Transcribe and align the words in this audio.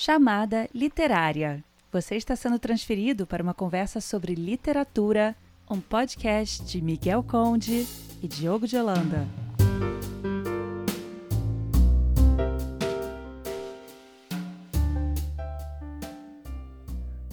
Chamada 0.00 0.68
Literária. 0.72 1.58
Você 1.90 2.14
está 2.14 2.36
sendo 2.36 2.56
transferido 2.56 3.26
para 3.26 3.42
uma 3.42 3.52
conversa 3.52 4.00
sobre 4.00 4.32
literatura, 4.32 5.34
um 5.68 5.80
podcast 5.80 6.64
de 6.64 6.80
Miguel 6.80 7.20
Conde 7.28 7.84
e 8.22 8.28
Diogo 8.28 8.64
de 8.64 8.76
Holanda. 8.76 9.26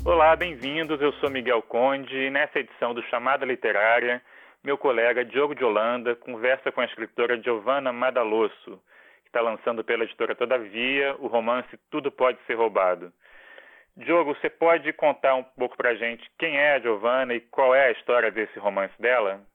Olá, 0.03 0.35
bem-vindos. 0.35 0.99
Eu 0.99 1.13
sou 1.19 1.29
Miguel 1.29 1.61
Conde 1.61 2.17
e 2.17 2.31
nessa 2.31 2.57
edição 2.57 2.95
do 2.95 3.03
Chamada 3.03 3.45
Literária, 3.45 4.19
meu 4.63 4.75
colega 4.75 5.23
Diogo 5.23 5.53
de 5.53 5.63
Holanda 5.63 6.15
conversa 6.15 6.71
com 6.71 6.81
a 6.81 6.85
escritora 6.85 7.39
Giovanna 7.39 7.93
Madalosso, 7.93 8.81
está 9.35 9.41
lançando 9.41 9.83
pela 9.83 10.05
editora 10.05 10.33
Todavia 10.33 11.13
o 11.19 11.27
romance 11.27 11.77
Tudo 11.91 12.09
Pode 12.09 12.39
Ser 12.47 12.53
Roubado. 12.53 13.11
Diogo, 13.97 14.33
você 14.33 14.49
pode 14.49 14.93
contar 14.93 15.35
um 15.35 15.43
pouco 15.43 15.75
para 15.75 15.89
a 15.89 15.95
gente 15.95 16.25
quem 16.39 16.57
é 16.57 16.75
a 16.75 16.79
Giovana 16.79 17.33
e 17.33 17.41
qual 17.41 17.75
é 17.75 17.87
a 17.87 17.91
história 17.91 18.31
desse 18.31 18.57
romance 18.57 18.93
dela? 18.97 19.45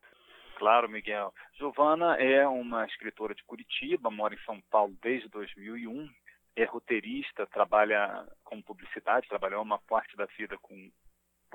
Claro, 0.56 0.87
Miguel. 0.87 1.33
Giovana 1.55 2.16
é 2.16 2.47
uma 2.47 2.84
escritora 2.84 3.34
de 3.34 3.43
Curitiba, 3.45 4.11
mora 4.11 4.34
em 4.34 4.45
São 4.45 4.61
Paulo 4.70 4.95
desde 5.03 5.30
2001, 5.30 6.11
é 6.56 6.65
roteirista, 6.65 7.47
trabalha 7.47 8.27
com 8.45 8.61
publicidade, 8.61 9.28
trabalhou 9.28 9.62
uma 9.62 9.78
parte 9.78 10.15
da 10.15 10.27
vida 10.37 10.59
com 10.59 10.91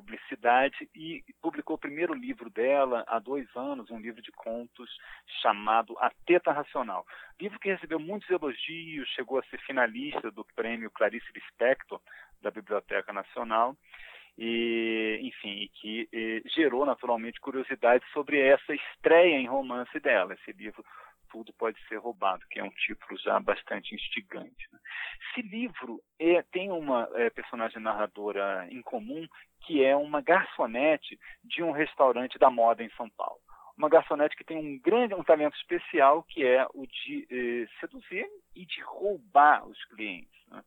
publicidade 0.06 0.88
e 0.96 1.24
publicou 1.42 1.76
o 1.76 1.80
primeiro 1.80 2.14
livro 2.14 2.50
dela 2.50 3.04
há 3.08 3.18
dois 3.20 3.48
anos, 3.56 3.90
um 3.90 4.00
livro 4.00 4.22
de 4.22 4.32
contos 4.32 4.90
chamado 5.42 5.96
A 6.00 6.12
Teta 6.26 6.52
Racional. 6.52 7.06
Livro 7.42 7.60
que 7.60 7.72
recebeu 7.72 8.00
muitos 8.00 8.30
elogios, 8.30 9.10
chegou 9.10 9.40
a 9.40 9.44
ser 9.44 9.58
finalista 9.62 10.30
do 10.32 10.46
prêmio 10.56 10.92
Clarice 10.92 11.26
Lispector 11.34 12.00
da 12.42 12.52
Biblioteca 12.52 13.12
Nacional 13.12 13.76
e, 14.38 15.20
enfim, 15.24 15.70
que 15.74 16.08
e, 16.14 16.44
gerou 16.56 16.86
naturalmente 16.86 17.40
curiosidade 17.40 18.06
sobre 18.14 18.40
essa 18.40 18.74
estreia 18.74 19.36
em 19.36 19.48
romance 19.48 20.00
dela. 20.00 20.34
Esse 20.34 20.52
livro 20.52 20.84
tudo 21.36 21.52
pode 21.54 21.78
ser 21.88 21.98
roubado, 21.98 22.46
que 22.50 22.60
é 22.60 22.64
um 22.64 22.70
título 22.70 23.20
já 23.20 23.38
bastante 23.40 23.94
instigante. 23.94 24.68
Né? 24.72 24.80
Esse 25.30 25.42
livro 25.42 26.02
é, 26.18 26.42
tem 26.44 26.72
uma 26.72 27.10
é, 27.16 27.30
personagem 27.30 27.82
narradora 27.82 28.66
em 28.72 28.82
comum, 28.82 29.28
que 29.66 29.84
é 29.84 29.96
uma 29.96 30.22
garçonete 30.22 31.20
de 31.44 31.64
um 31.64 31.72
restaurante 31.72 32.38
da 32.38 32.50
moda 32.50 32.84
em 32.84 32.90
São 32.92 33.10
Paulo. 33.10 33.40
Uma 33.78 33.90
garçonete 33.90 34.36
que 34.36 34.44
tem 34.44 34.58
um 34.58 34.80
grande 34.80 35.14
um 35.14 35.24
talento 35.24 35.56
especial, 35.58 36.24
que 36.24 36.46
é 36.46 36.66
o 36.74 36.86
de 36.88 37.28
eh, 37.30 37.68
seduzir 37.80 38.26
e 38.56 38.66
de 38.66 38.82
roubar 38.82 39.68
os 39.68 39.84
clientes. 39.86 40.48
Né? 40.48 40.64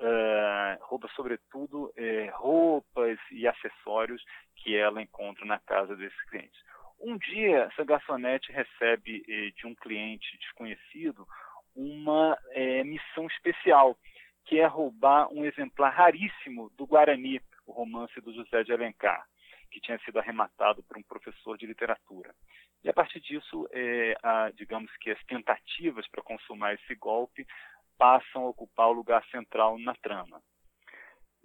Uh, 0.00 0.84
rouba 0.84 1.08
sobretudo 1.16 1.92
eh, 1.96 2.30
roupas 2.32 3.18
e 3.32 3.48
acessórios 3.48 4.22
que 4.54 4.76
ela 4.76 5.02
encontra 5.02 5.44
na 5.44 5.58
casa 5.58 5.96
desses 5.96 6.22
clientes. 6.30 6.60
Um 7.00 7.16
dia, 7.16 7.64
essa 7.64 7.84
garçonete 7.84 8.50
recebe 8.50 9.24
eh, 9.28 9.50
de 9.56 9.66
um 9.66 9.74
cliente 9.74 10.36
desconhecido 10.38 11.26
uma 11.74 12.36
eh, 12.50 12.82
missão 12.82 13.26
especial, 13.26 13.96
que 14.44 14.58
é 14.58 14.66
roubar 14.66 15.32
um 15.32 15.44
exemplar 15.44 15.92
raríssimo 15.92 16.70
do 16.76 16.86
Guarani, 16.86 17.40
o 17.68 17.72
romance 17.72 18.20
do 18.20 18.32
José 18.32 18.64
de 18.64 18.72
Alencar, 18.72 19.24
que 19.70 19.80
tinha 19.80 19.98
sido 20.00 20.18
arrematado 20.18 20.82
por 20.82 20.96
um 20.96 21.02
professor 21.02 21.56
de 21.58 21.66
literatura. 21.66 22.34
E 22.82 22.88
a 22.88 22.92
partir 22.92 23.20
disso, 23.20 23.68
eh, 23.72 24.16
a, 24.22 24.50
digamos 24.50 24.90
que 24.96 25.10
as 25.10 25.22
tentativas 25.24 26.08
para 26.08 26.22
consumar 26.22 26.74
esse 26.74 26.94
golpe 26.94 27.46
passam 27.98 28.44
a 28.44 28.48
ocupar 28.48 28.88
o 28.88 28.92
lugar 28.92 29.24
central 29.26 29.78
na 29.78 29.94
trama. 29.96 30.40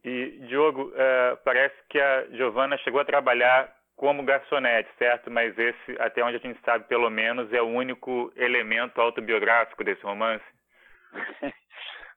E, 0.04 0.40
Diogo, 0.48 0.92
eh, 0.96 1.36
parece 1.44 1.76
que 1.90 2.00
a 2.00 2.28
Giovana 2.32 2.78
chegou 2.80 3.02
a 3.02 3.06
trabalhar 3.06 3.74
como 3.96 4.24
garçonete, 4.24 4.90
certo? 4.98 5.32
Mas 5.32 5.58
esse, 5.58 5.98
até 6.00 6.24
onde 6.24 6.38
a 6.38 6.40
gente 6.40 6.60
sabe, 6.64 6.86
pelo 6.88 7.10
menos, 7.10 7.52
é 7.54 7.62
o 7.62 7.68
único 7.68 8.32
elemento 8.36 9.00
autobiográfico 9.00 9.84
desse 9.84 10.04
romance. 10.04 10.44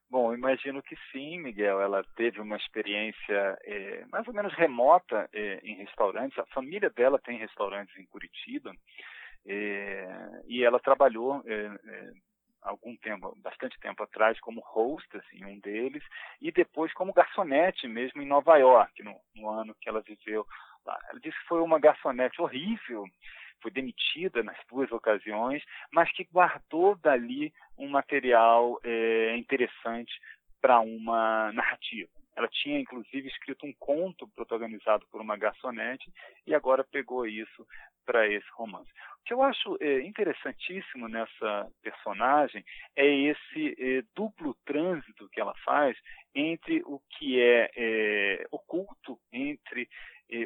Bom, 0.09 0.33
imagino 0.33 0.83
que 0.83 0.97
sim, 1.11 1.41
Miguel. 1.41 1.81
Ela 1.81 2.05
teve 2.17 2.41
uma 2.41 2.57
experiência 2.57 3.59
é, 3.65 4.05
mais 4.11 4.27
ou 4.29 4.35
menos 4.35 4.55
remota 4.55 5.29
é, 5.33 5.61
em 5.63 5.77
restaurantes. 5.77 6.39
A 6.39 6.47
família 6.47 6.91
dela 6.91 7.19
tem 7.19 7.39
restaurantes 7.39 7.97
em 7.99 8.07
Curitiba 8.07 8.73
é, 9.47 10.43
e 10.47 10.65
ela 10.65 10.79
trabalhou 10.81 11.43
algum 12.63 12.97
tempo, 12.97 13.33
bastante 13.43 13.79
tempo 13.79 14.03
atrás, 14.03 14.39
como 14.41 14.61
hostess 14.75 15.25
em 15.33 15.45
um 15.45 15.59
deles 15.61 16.03
e 16.41 16.51
depois 16.51 16.93
como 16.95 17.13
garçonete 17.13 17.87
mesmo 17.87 18.21
em 18.21 18.27
Nova 18.27 18.57
York, 18.57 19.05
no, 19.05 19.15
no 19.37 19.49
ano 19.49 19.75
que 19.81 19.89
ela 19.89 20.01
viveu 20.01 20.45
ela 20.87 21.21
disse 21.21 21.39
que 21.39 21.49
foi 21.49 21.61
uma 21.61 21.79
garçonete 21.79 22.41
horrível, 22.41 23.05
foi 23.61 23.71
demitida 23.71 24.43
nas 24.43 24.59
duas 24.69 24.91
ocasiões, 24.93 25.63
mas 25.93 26.11
que 26.13 26.25
guardou 26.25 26.97
dali 26.97 27.53
um 27.79 27.89
material 27.89 28.79
é, 28.83 29.37
interessante 29.37 30.13
para 30.61 30.81
uma 30.81 31.53
narrativa. 31.53 32.11
Ela 32.37 32.49
tinha, 32.49 32.79
inclusive, 32.79 33.29
escrito 33.29 33.65
um 33.65 33.73
conto 33.79 34.29
protagonizado 34.29 35.07
por 35.11 35.23
uma 35.23 35.39
garçonete 35.39 36.13
e 36.47 36.55
agora 36.55 36.85
pegou 36.85 37.27
isso 37.27 37.67
para 38.05 38.29
esse 38.29 38.47
romance. 38.53 38.91
O 39.21 39.25
que 39.25 39.33
eu 39.33 39.43
acho 39.43 39.77
é, 39.81 40.03
interessantíssimo 40.03 41.09
nessa 41.09 41.67
personagem 41.83 42.65
é 42.95 43.07
esse 43.07 43.75
é, 43.79 44.03
duplo 44.15 44.55
trânsito 44.67 45.29
que 45.31 45.41
ela 45.41 45.55
faz 45.65 45.97
entre 46.35 46.83
o 46.85 47.01
que 47.11 47.41
é, 47.41 47.71
é 47.75 48.47
oculto, 48.51 49.19
entre 49.33 49.89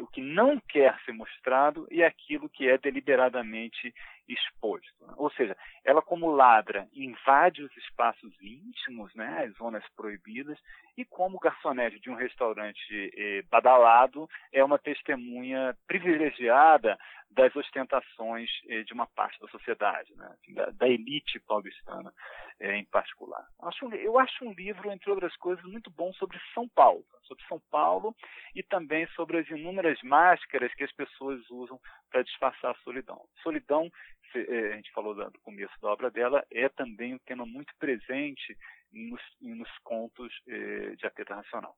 o 0.02 0.06
que 0.06 0.20
não 0.20 0.60
quer 0.68 0.98
ser 1.04 1.12
mostrado 1.12 1.86
e 1.90 2.02
aquilo 2.02 2.48
que 2.48 2.68
é 2.68 2.76
deliberadamente 2.76 3.94
exposto. 4.32 5.06
Né? 5.06 5.14
Ou 5.16 5.30
seja, 5.30 5.56
ela 5.84 6.02
como 6.02 6.30
ladra 6.30 6.88
invade 6.92 7.62
os 7.62 7.76
espaços 7.76 8.32
íntimos, 8.40 9.14
né, 9.14 9.44
as 9.44 9.56
zonas 9.56 9.84
proibidas, 9.96 10.58
e 10.96 11.04
como 11.04 11.38
garçonete 11.38 11.98
de 12.00 12.10
um 12.10 12.14
restaurante 12.14 13.12
eh, 13.16 13.42
badalado 13.50 14.28
é 14.52 14.62
uma 14.62 14.78
testemunha 14.78 15.74
privilegiada 15.86 16.98
das 17.30 17.54
ostentações 17.54 18.50
eh, 18.68 18.82
de 18.82 18.92
uma 18.92 19.06
parte 19.06 19.38
da 19.40 19.48
sociedade, 19.48 20.12
né, 20.16 20.34
da, 20.48 20.66
da, 20.70 20.88
elite 20.88 21.38
paulistana 21.40 22.12
eh, 22.58 22.76
em 22.76 22.84
particular. 22.84 23.46
Acho, 23.62 23.88
eu 23.94 24.18
acho 24.18 24.44
um 24.44 24.52
livro, 24.52 24.90
entre 24.90 25.10
outras 25.10 25.34
coisas, 25.36 25.64
muito 25.64 25.90
bom 25.90 26.12
sobre 26.14 26.38
São 26.52 26.68
Paulo, 26.68 27.04
sobre 27.22 27.44
São 27.46 27.60
Paulo 27.70 28.14
e 28.54 28.62
também 28.62 29.06
sobre 29.14 29.38
as 29.38 29.48
inúmeras 29.48 30.00
máscaras 30.02 30.74
que 30.74 30.84
as 30.84 30.92
pessoas 30.92 31.40
usam 31.50 31.80
para 32.10 32.22
disfarçar 32.22 32.72
a 32.72 32.82
solidão. 32.82 33.20
Solidão 33.42 33.90
é, 34.34 34.72
a 34.72 34.76
gente 34.76 34.90
falou 34.92 35.14
do 35.14 35.40
começo 35.40 35.72
da 35.80 35.88
obra 35.88 36.10
dela, 36.10 36.44
é 36.52 36.68
também 36.68 37.14
um 37.14 37.18
tema 37.18 37.44
muito 37.44 37.74
presente 37.78 38.56
nos, 38.92 39.20
nos 39.40 39.68
contos 39.78 40.32
eh, 40.48 40.94
de 40.96 41.06
Apeta 41.06 41.34
Racional. 41.34 41.74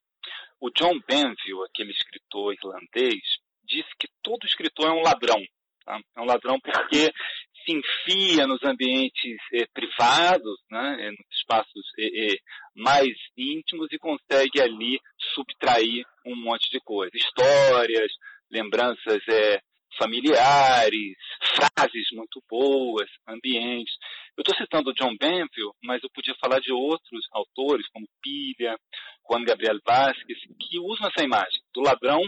o 0.60 0.72
John 0.72 1.00
Benville, 1.08 1.64
aquele 1.70 1.92
escritor 1.92 2.56
irlandês, 2.56 3.22
disse 3.64 3.90
que 4.00 4.08
todo 4.24 4.48
escritor 4.48 4.88
é 4.88 4.92
um 4.92 5.04
ladrão. 5.04 5.40
Tá? 5.86 6.00
É 6.16 6.22
um 6.22 6.26
ladrão 6.26 6.60
porque 6.60 7.14
se 7.70 7.72
enfia 7.72 8.48
nos 8.48 8.64
ambientes 8.64 9.38
eh, 9.54 9.68
privados, 9.74 10.60
né, 10.72 10.98
eh, 11.02 11.12
nos 11.12 11.38
espaços 11.38 11.86
eh, 12.00 12.38
mais 12.76 13.12
íntimos 13.38 13.88
e 13.92 14.00
consegue 14.00 14.60
ali 14.60 15.00
subtrair 15.36 16.04
um 16.26 16.36
monte 16.36 16.70
de 16.72 16.80
coisa. 16.80 17.12
Histórias, 17.16 18.12
lembranças 18.50 19.22
familiares, 19.98 21.18
frases 21.56 22.08
muito 22.14 22.42
boas, 22.50 23.10
ambientes. 23.28 23.94
Eu 24.38 24.42
estou 24.42 24.56
citando 24.56 24.94
John 24.94 25.16
Benville, 25.20 25.74
mas 25.84 26.02
eu 26.02 26.10
podia 26.14 26.36
falar 26.40 26.60
de 26.60 26.72
outros 26.72 27.26
autores, 27.32 27.88
como 27.90 28.08
Pilha, 28.22 28.78
Juan 29.30 29.44
Gabriel 29.44 29.78
Vázquez, 29.86 30.40
que 30.60 30.80
usam 30.80 31.08
essa 31.08 31.24
imagem 31.24 31.62
do 31.74 31.82
ladrão 31.82 32.22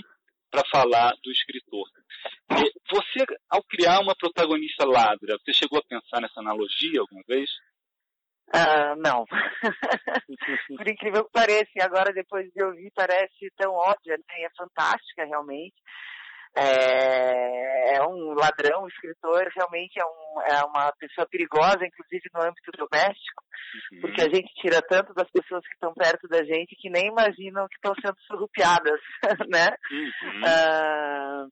para 0.51 0.63
falar 0.69 1.13
do 1.23 1.31
escritor. 1.31 1.87
Você, 2.91 3.25
ao 3.49 3.63
criar 3.63 3.99
uma 4.01 4.13
protagonista 4.15 4.85
ladra, 4.85 5.37
você 5.39 5.53
chegou 5.53 5.79
a 5.79 5.83
pensar 5.83 6.21
nessa 6.21 6.41
analogia 6.41 6.99
alguma 6.99 7.23
vez? 7.25 7.49
Uh, 8.53 8.95
não. 8.97 9.25
Por 10.77 10.87
incrível 10.89 11.23
que 11.23 11.31
pareça, 11.31 11.71
agora 11.81 12.11
depois 12.11 12.51
de 12.51 12.61
ouvir 12.61 12.91
parece 12.93 13.49
tão 13.55 13.73
óbvia, 13.73 14.17
né? 14.17 14.43
É 14.43 14.49
fantástica 14.57 15.25
realmente. 15.25 15.75
É, 16.55 17.95
é, 17.95 18.07
um 18.07 18.33
ladrão, 18.33 18.83
um 18.83 18.87
escritor, 18.87 19.49
realmente 19.55 19.99
é, 19.99 20.05
um, 20.05 20.41
é, 20.41 20.65
uma 20.65 20.91
pessoa 20.93 21.27
perigosa, 21.27 21.85
inclusive 21.85 22.29
no 22.33 22.41
âmbito 22.41 22.71
doméstico, 22.71 23.43
uhum. 23.93 24.01
porque 24.01 24.21
a 24.21 24.29
gente 24.29 24.53
tira 24.55 24.81
tanto 24.81 25.13
das 25.13 25.29
pessoas 25.31 25.65
que 25.65 25.73
estão 25.73 25.93
perto 25.93 26.27
da 26.27 26.43
gente 26.43 26.75
que 26.75 26.89
nem 26.89 27.07
imaginam 27.07 27.67
que 27.67 27.75
estão 27.75 27.93
sendo 28.01 28.17
surrupiadas, 28.27 28.99
né? 29.49 29.75
Uhum. 29.91 30.41
Uh, 30.41 31.51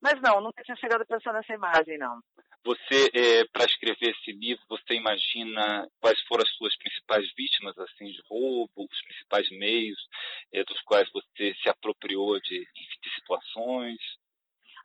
mas 0.00 0.20
não, 0.20 0.40
nunca 0.42 0.62
tinha 0.62 0.76
chegado 0.76 1.02
a 1.02 1.06
pensar 1.06 1.32
nessa 1.32 1.54
imagem, 1.54 1.96
não. 1.96 2.20
Você, 2.64 3.10
é, 3.12 3.44
para 3.52 3.66
escrever 3.66 4.10
esse 4.10 4.32
livro, 4.32 4.62
você 4.68 4.94
imagina 4.94 5.86
quais 6.00 6.18
foram 6.26 6.42
as 6.42 6.50
suas 6.56 6.74
principais 6.78 7.26
vítimas 7.36 7.78
assim 7.78 8.06
de 8.06 8.22
roubo, 8.26 8.70
os 8.76 9.02
principais 9.02 9.48
meios 9.50 9.98
é, 10.52 10.64
dos 10.64 10.80
quais 10.82 11.08
você 11.12 11.54
se 11.62 11.68
apropriou 11.68 12.40
de, 12.40 12.60
de 12.60 13.14
situações? 13.16 13.98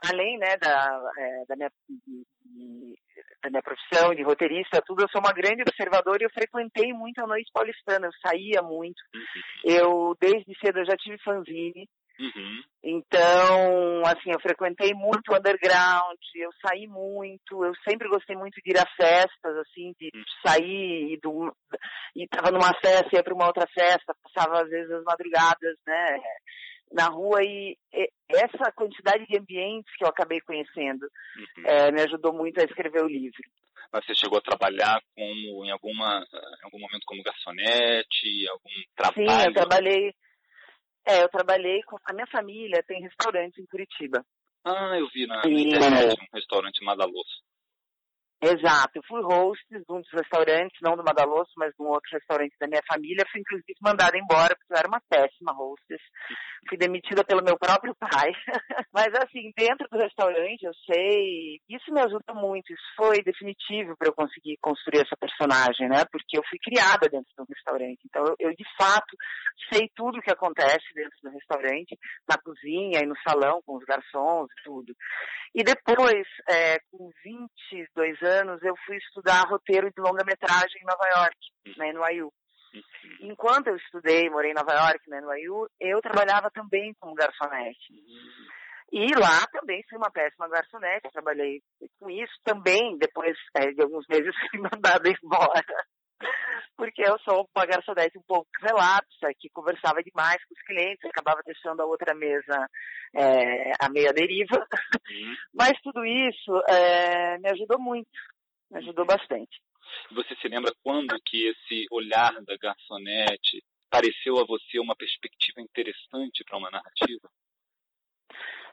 Além 0.06 0.38
né, 0.38 0.56
da, 0.58 1.02
é, 1.18 1.46
da, 1.48 1.56
minha, 1.56 1.72
da 3.44 3.50
minha 3.50 3.62
profissão 3.62 4.16
de 4.16 4.24
roteirista, 4.24 4.82
tudo, 4.86 5.04
eu 5.04 5.10
sou 5.10 5.20
uma 5.20 5.34
grande 5.34 5.62
observadora 5.62 6.18
e 6.22 6.26
eu 6.26 6.32
frequentei 6.32 6.94
muito 6.94 7.20
a 7.20 7.28
noite 7.28 7.52
paulistana, 7.54 8.08
eu 8.08 8.12
saía 8.26 8.62
muito. 8.62 9.02
Uhum. 9.14 9.22
Eu, 9.66 10.18
desde 10.20 10.58
cedo, 10.60 10.80
eu 10.80 10.86
já 10.86 10.96
tive 10.96 11.18
fanzine, 11.22 11.88
Uhum. 12.20 12.62
Então, 12.84 14.02
assim, 14.06 14.32
eu 14.32 14.40
frequentei 14.42 14.94
muito 14.94 15.32
o 15.32 15.38
underground, 15.38 16.20
eu 16.36 16.50
saí 16.66 16.86
muito, 16.86 17.64
eu 17.64 17.72
sempre 17.88 18.10
gostei 18.10 18.36
muito 18.36 18.60
de 18.62 18.72
ir 18.72 18.78
a 18.78 18.86
festas, 18.98 19.58
assim, 19.58 19.94
de 19.98 20.12
uhum. 20.14 20.24
sair 20.46 21.14
e, 21.14 21.20
do, 21.22 21.56
e 22.16 22.28
tava 22.28 22.52
numa 22.52 22.74
festa, 22.84 23.10
ia 23.14 23.24
para 23.24 23.34
uma 23.34 23.48
outra 23.48 23.66
festa, 23.74 24.14
passava 24.22 24.64
às 24.64 24.70
vezes 24.70 24.92
as 24.92 25.04
madrugadas, 25.04 25.78
né, 25.88 26.20
na 26.92 27.08
rua 27.08 27.44
e, 27.44 27.78
e 27.94 28.10
essa 28.34 28.72
quantidade 28.72 29.26
de 29.28 29.38
ambientes 29.38 29.94
que 29.96 30.04
eu 30.04 30.10
acabei 30.10 30.40
conhecendo 30.42 31.04
uhum. 31.04 31.66
é, 31.66 31.92
me 31.92 32.02
ajudou 32.02 32.34
muito 32.34 32.60
a 32.60 32.64
escrever 32.64 33.04
o 33.04 33.08
livro. 33.08 33.42
Mas 33.92 34.06
você 34.06 34.14
chegou 34.14 34.38
a 34.38 34.42
trabalhar 34.42 35.02
como 35.16 35.66
em 35.66 35.72
alguma 35.72 36.26
em 36.32 36.66
algum 36.66 36.80
momento 36.80 37.06
como 37.06 37.24
garçonete, 37.24 38.48
algum 38.50 38.70
trabalho? 38.96 39.42
Sim, 39.42 39.48
eu 39.48 39.54
trabalhei 39.54 40.14
é, 41.10 41.24
eu 41.24 41.30
trabalhei 41.30 41.82
com. 41.84 41.98
A 42.06 42.14
minha 42.14 42.28
família 42.28 42.84
tem 42.88 43.02
restaurante 43.02 43.60
em 43.60 43.66
Curitiba. 43.66 44.24
Ah, 44.64 44.96
eu 45.00 45.08
vi 45.10 45.26
na, 45.26 45.42
internet 45.48 46.16
um 46.22 46.36
restaurante 46.38 46.84
Madaloso. 46.84 47.42
Exato, 48.42 48.92
eu 48.96 49.04
fui 49.04 49.22
host 49.22 49.62
de 49.70 49.84
um 49.90 50.00
dos 50.00 50.12
restaurantes, 50.14 50.80
não 50.82 50.96
do 50.96 51.04
Madaloso, 51.04 51.52
mas 51.58 51.76
de 51.76 51.84
um 51.84 51.88
outro 51.88 52.10
restaurante 52.14 52.56
da 52.58 52.68
minha 52.68 52.82
família. 52.88 53.26
Fui 53.30 53.42
inclusive 53.42 53.76
mandada 53.82 54.18
embora 54.18 54.56
porque 54.56 54.72
eu 54.72 54.78
era 54.78 54.88
uma 54.88 55.02
péssima 55.10 55.52
hostess. 55.52 56.02
Fui 56.70 56.78
demitida 56.78 57.22
pelo 57.26 57.44
meu 57.44 57.58
próprio 57.60 57.94
pai. 57.96 58.32
mas 58.96 59.12
assim, 59.16 59.52
dentro 59.58 59.86
do 59.92 59.98
restaurante, 59.98 60.64
eu 60.64 60.72
sei, 60.88 61.60
isso 61.68 61.92
me 61.92 62.00
ajuda 62.00 62.34
muito. 62.34 62.72
Isso 62.72 62.88
foi 62.96 63.22
definitivo 63.22 63.98
para 63.98 64.08
eu 64.08 64.14
conseguir 64.14 64.58
construir 64.62 65.02
essa 65.02 65.18
personagem, 65.20 65.90
né? 65.90 66.06
Porque 66.10 66.38
eu 66.38 66.44
fui 66.50 66.60
criada 66.64 67.10
dentro 67.12 67.28
do 67.36 67.44
restaurante. 67.44 68.00
Então 68.06 68.24
eu, 68.24 68.36
eu 68.40 68.56
de 68.56 68.66
fato 68.78 69.18
sei 69.74 69.92
tudo 69.94 70.18
o 70.18 70.22
que 70.22 70.32
acontece 70.32 70.88
dentro 70.96 71.18
do 71.24 71.30
restaurante, 71.32 72.00
na 72.26 72.38
cozinha 72.38 73.04
e 73.04 73.06
no 73.06 73.16
salão 73.28 73.62
com 73.66 73.76
os 73.76 73.84
garçons 73.84 74.48
e 74.48 74.64
tudo. 74.64 74.96
E 75.54 75.64
depois, 75.64 76.26
é, 76.48 76.78
com 76.92 77.10
22 77.24 78.22
anos, 78.22 78.29
eu 78.62 78.76
fui 78.86 78.98
estudar 78.98 79.48
roteiro 79.48 79.92
de 79.92 80.02
longa-metragem 80.02 80.82
em 80.82 80.86
Nova 80.86 81.08
York, 81.08 81.78
na 81.78 81.86
NYU. 81.94 82.32
Uhum. 82.74 83.32
Enquanto 83.32 83.68
eu 83.68 83.76
estudei, 83.76 84.30
morei 84.30 84.52
em 84.52 84.56
Nova 84.56 84.74
York, 84.74 85.10
na 85.10 85.22
NYU, 85.22 85.68
eu 85.80 86.02
trabalhava 86.02 86.52
também 86.52 86.94
como 87.00 87.16
garçonete. 87.16 87.92
Uhum. 87.92 88.60
E 88.92 89.14
lá 89.16 89.46
também 89.52 89.84
fui 89.88 89.98
uma 89.98 90.12
péssima 90.12 90.50
garçonete, 90.50 91.12
trabalhei 91.12 91.62
com 92.00 92.10
isso 92.10 92.34
também, 92.44 92.98
depois 92.98 93.38
é, 93.56 93.72
de 93.72 93.82
alguns 93.82 94.06
meses 94.10 94.34
fui 94.50 94.60
mandada 94.60 95.10
embora 95.10 95.86
porque 96.78 97.02
eu 97.02 97.18
sou 97.20 97.48
uma 97.56 97.66
garçonete 97.66 98.18
um 98.18 98.24
pouco 98.28 98.48
relapsa, 98.62 99.34
que 99.38 99.50
conversava 99.50 100.02
demais 100.04 100.44
com 100.46 100.54
os 100.54 100.62
clientes, 100.64 101.06
acabava 101.06 101.42
deixando 101.46 101.82
a 101.82 101.86
outra 101.86 102.16
mesa 102.16 102.68
é, 103.16 103.72
a 103.80 103.90
meia 103.90 104.14
deriva. 104.14 104.58
Uhum. 104.58 105.36
Mas 105.54 105.74
tudo 105.82 106.06
isso 106.06 106.62
é, 106.70 107.38
me 107.40 107.50
ajudou 107.50 107.80
muito, 107.80 108.10
me 108.72 108.80
ajudou 108.80 109.06
bastante. 109.06 109.60
Você 110.12 110.36
se 110.36 110.48
lembra 110.48 110.72
quando 110.84 111.20
que 111.26 111.48
esse 111.48 111.86
olhar 111.92 112.34
da 112.42 112.56
garçonete 112.58 113.64
pareceu 113.90 114.40
a 114.40 114.46
você 114.46 114.80
uma 114.80 114.96
perspectiva 114.96 115.62
interessante 115.62 116.44
para 116.44 116.58
uma 116.58 116.70
narrativa? 116.70 117.30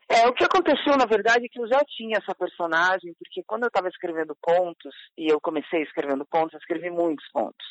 É, 0.09 0.29
o 0.29 0.33
que 0.33 0.45
aconteceu, 0.45 0.97
na 0.97 1.05
verdade, 1.05 1.47
é 1.47 1.49
que 1.49 1.61
eu 1.61 1.67
já 1.67 1.81
tinha 1.85 2.19
essa 2.19 2.35
personagem, 2.35 3.13
porque 3.19 3.43
quando 3.45 3.65
eu 3.65 3.69
estava 3.69 3.89
escrevendo 3.89 4.37
contos, 4.41 4.95
e 5.19 5.27
eu 5.31 5.41
comecei 5.41 5.83
escrevendo 5.83 6.25
contos, 6.31 6.55
eu 6.55 6.59
escrevi 6.59 6.91
muitos 6.91 7.27
contos. 7.29 7.67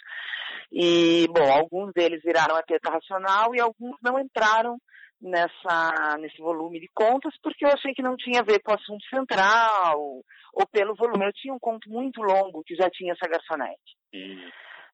E, 0.72 1.28
bom, 1.30 1.50
alguns 1.50 1.94
deles 1.94 2.22
viraram 2.24 2.56
a 2.56 2.64
teta 2.64 2.92
racional 2.92 3.56
e 3.56 3.62
alguns 3.62 3.96
não 4.02 4.20
entraram 4.20 4.78
nessa, 5.22 6.18
nesse 6.20 6.42
volume 6.42 6.80
de 6.80 6.90
contos, 6.94 7.34
porque 7.42 7.66
eu 7.66 7.70
achei 7.70 7.94
que 7.94 8.02
não 8.02 8.18
tinha 8.18 8.42
a 8.42 8.44
ver 8.44 8.60
com 8.62 8.72
o 8.72 8.76
assunto 8.76 9.04
central, 9.10 9.98
ou 10.54 10.68
pelo 10.72 10.96
volume. 10.96 11.26
Eu 11.26 11.34
tinha 11.34 11.54
um 11.54 11.60
conto 11.60 11.90
muito 11.90 12.22
longo 12.22 12.64
que 12.66 12.76
já 12.76 12.90
tinha 12.90 13.14
essa 13.14 13.30
garçonete. 13.30 13.96
Hum. 14.14 14.50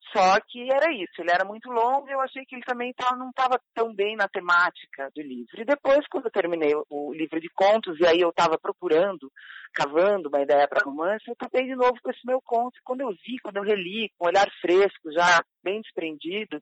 Só 0.09 0.39
que 0.41 0.69
era 0.71 0.91
isso, 0.91 1.21
ele 1.21 1.31
era 1.31 1.45
muito 1.45 1.69
longo 1.69 2.09
e 2.09 2.11
eu 2.11 2.19
achei 2.19 2.43
que 2.43 2.55
ele 2.55 2.63
também 2.63 2.91
tava, 2.93 3.15
não 3.15 3.29
estava 3.29 3.61
tão 3.73 3.93
bem 3.93 4.15
na 4.15 4.27
temática 4.27 5.09
do 5.15 5.21
livro. 5.21 5.61
E 5.61 5.63
depois, 5.63 6.05
quando 6.09 6.25
eu 6.25 6.31
terminei 6.31 6.73
o, 6.89 7.13
livro 7.13 7.39
de 7.39 7.47
contos, 7.53 7.97
e 7.99 8.05
aí 8.05 8.19
eu 8.19 8.29
estava 8.29 8.57
procurando, 8.59 9.31
cavando 9.73 10.27
uma 10.27 10.41
ideia 10.41 10.67
para 10.67 10.83
romance, 10.83 11.23
eu 11.27 11.35
topei 11.35 11.65
de 11.65 11.75
novo 11.75 11.95
com 12.01 12.09
esse 12.09 12.25
meu 12.25 12.41
conto. 12.43 12.77
E 12.77 12.83
quando 12.83 13.01
eu 13.01 13.09
vi, 13.09 13.39
quando 13.41 13.57
eu 13.57 13.63
reli, 13.63 14.09
com 14.17 14.25
um 14.25 14.27
olhar 14.27 14.49
fresco, 14.59 15.11
já 15.13 15.43
bem 15.63 15.79
desprendido, 15.81 16.61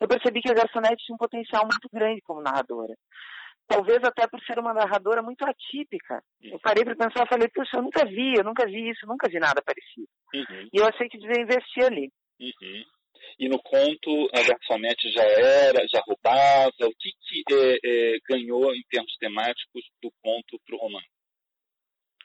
eu 0.00 0.08
percebi 0.08 0.42
que 0.42 0.50
a 0.50 0.54
Garçonete 0.54 1.04
tinha 1.04 1.14
um 1.14 1.18
potencial 1.18 1.62
muito 1.62 1.88
grande 1.92 2.20
como 2.22 2.42
narradora 2.42 2.94
talvez 3.66 3.98
até 4.04 4.26
por 4.26 4.38
ser 4.42 4.58
uma 4.58 4.74
narradora 4.74 5.22
muito 5.22 5.42
atípica. 5.42 6.22
Eu 6.42 6.58
parei 6.60 6.84
para 6.84 6.96
pensar 6.96 7.24
e 7.24 7.28
falei, 7.28 7.48
puxa, 7.48 7.78
eu 7.78 7.82
nunca 7.82 8.04
vi, 8.04 8.34
eu 8.36 8.44
nunca 8.44 8.66
vi 8.66 8.90
isso, 8.90 9.06
nunca 9.06 9.26
vi 9.26 9.38
nada 9.38 9.62
parecido. 9.64 10.06
Uhum. 10.34 10.68
E 10.70 10.78
eu 10.78 10.86
achei 10.86 11.08
que 11.08 11.18
devia 11.18 11.40
investir 11.40 11.84
ali. 11.84 12.12
Uhum. 12.44 12.84
E 13.38 13.48
no 13.48 13.58
conto, 13.62 14.28
a 14.32 14.42
garçonete 14.42 15.10
já 15.10 15.22
era, 15.22 15.86
já 15.88 16.00
roubava. 16.06 16.72
O 16.82 16.94
que, 16.98 17.10
que 17.22 17.54
é, 17.54 17.78
é, 17.84 18.18
ganhou 18.28 18.74
em 18.74 18.82
termos 18.90 19.16
temáticos 19.18 19.82
do 20.02 20.10
conto 20.22 20.58
para 20.66 20.76
o 20.76 20.80
romance? 20.80 21.08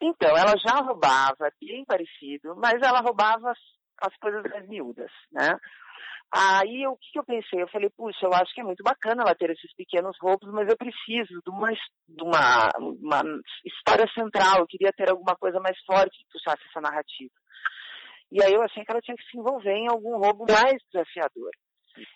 Então, 0.01 0.29
ela 0.37 0.55
já 0.57 0.79
roubava, 0.81 1.51
bem 1.61 1.83
parecido, 1.85 2.55
mas 2.55 2.81
ela 2.81 3.01
roubava 3.01 3.51
as, 3.51 3.59
as 4.01 4.15
coisas 4.17 4.43
mais 4.43 4.67
miúdas, 4.67 5.11
né? 5.31 5.57
Aí, 6.31 6.85
o 6.85 6.95
que, 6.95 7.11
que 7.11 7.19
eu 7.19 7.23
pensei? 7.25 7.61
Eu 7.61 7.67
falei, 7.69 7.89
puxa, 7.89 8.25
eu 8.25 8.33
acho 8.33 8.53
que 8.53 8.61
é 8.61 8.63
muito 8.63 8.83
bacana 8.83 9.23
ela 9.23 9.35
ter 9.35 9.49
esses 9.49 9.73
pequenos 9.73 10.15
roubos, 10.21 10.47
mas 10.53 10.69
eu 10.69 10.77
preciso 10.77 11.41
de 11.43 11.49
uma, 11.49 11.69
de 11.71 12.23
uma, 12.23 12.69
uma 12.77 13.23
história 13.65 14.07
central, 14.13 14.59
eu 14.59 14.67
queria 14.67 14.93
ter 14.93 15.09
alguma 15.09 15.35
coisa 15.35 15.59
mais 15.59 15.77
forte 15.85 16.19
que 16.19 16.31
puxasse 16.31 16.61
essa 16.69 16.79
narrativa. 16.79 17.33
E 18.31 18.43
aí 18.43 18.53
eu 18.53 18.61
achei 18.61 18.83
que 18.83 18.91
ela 18.91 19.01
tinha 19.01 19.17
que 19.17 19.23
se 19.29 19.37
envolver 19.37 19.73
em 19.73 19.89
algum 19.89 20.17
roubo 20.17 20.45
mais 20.49 20.81
desafiador. 20.91 21.51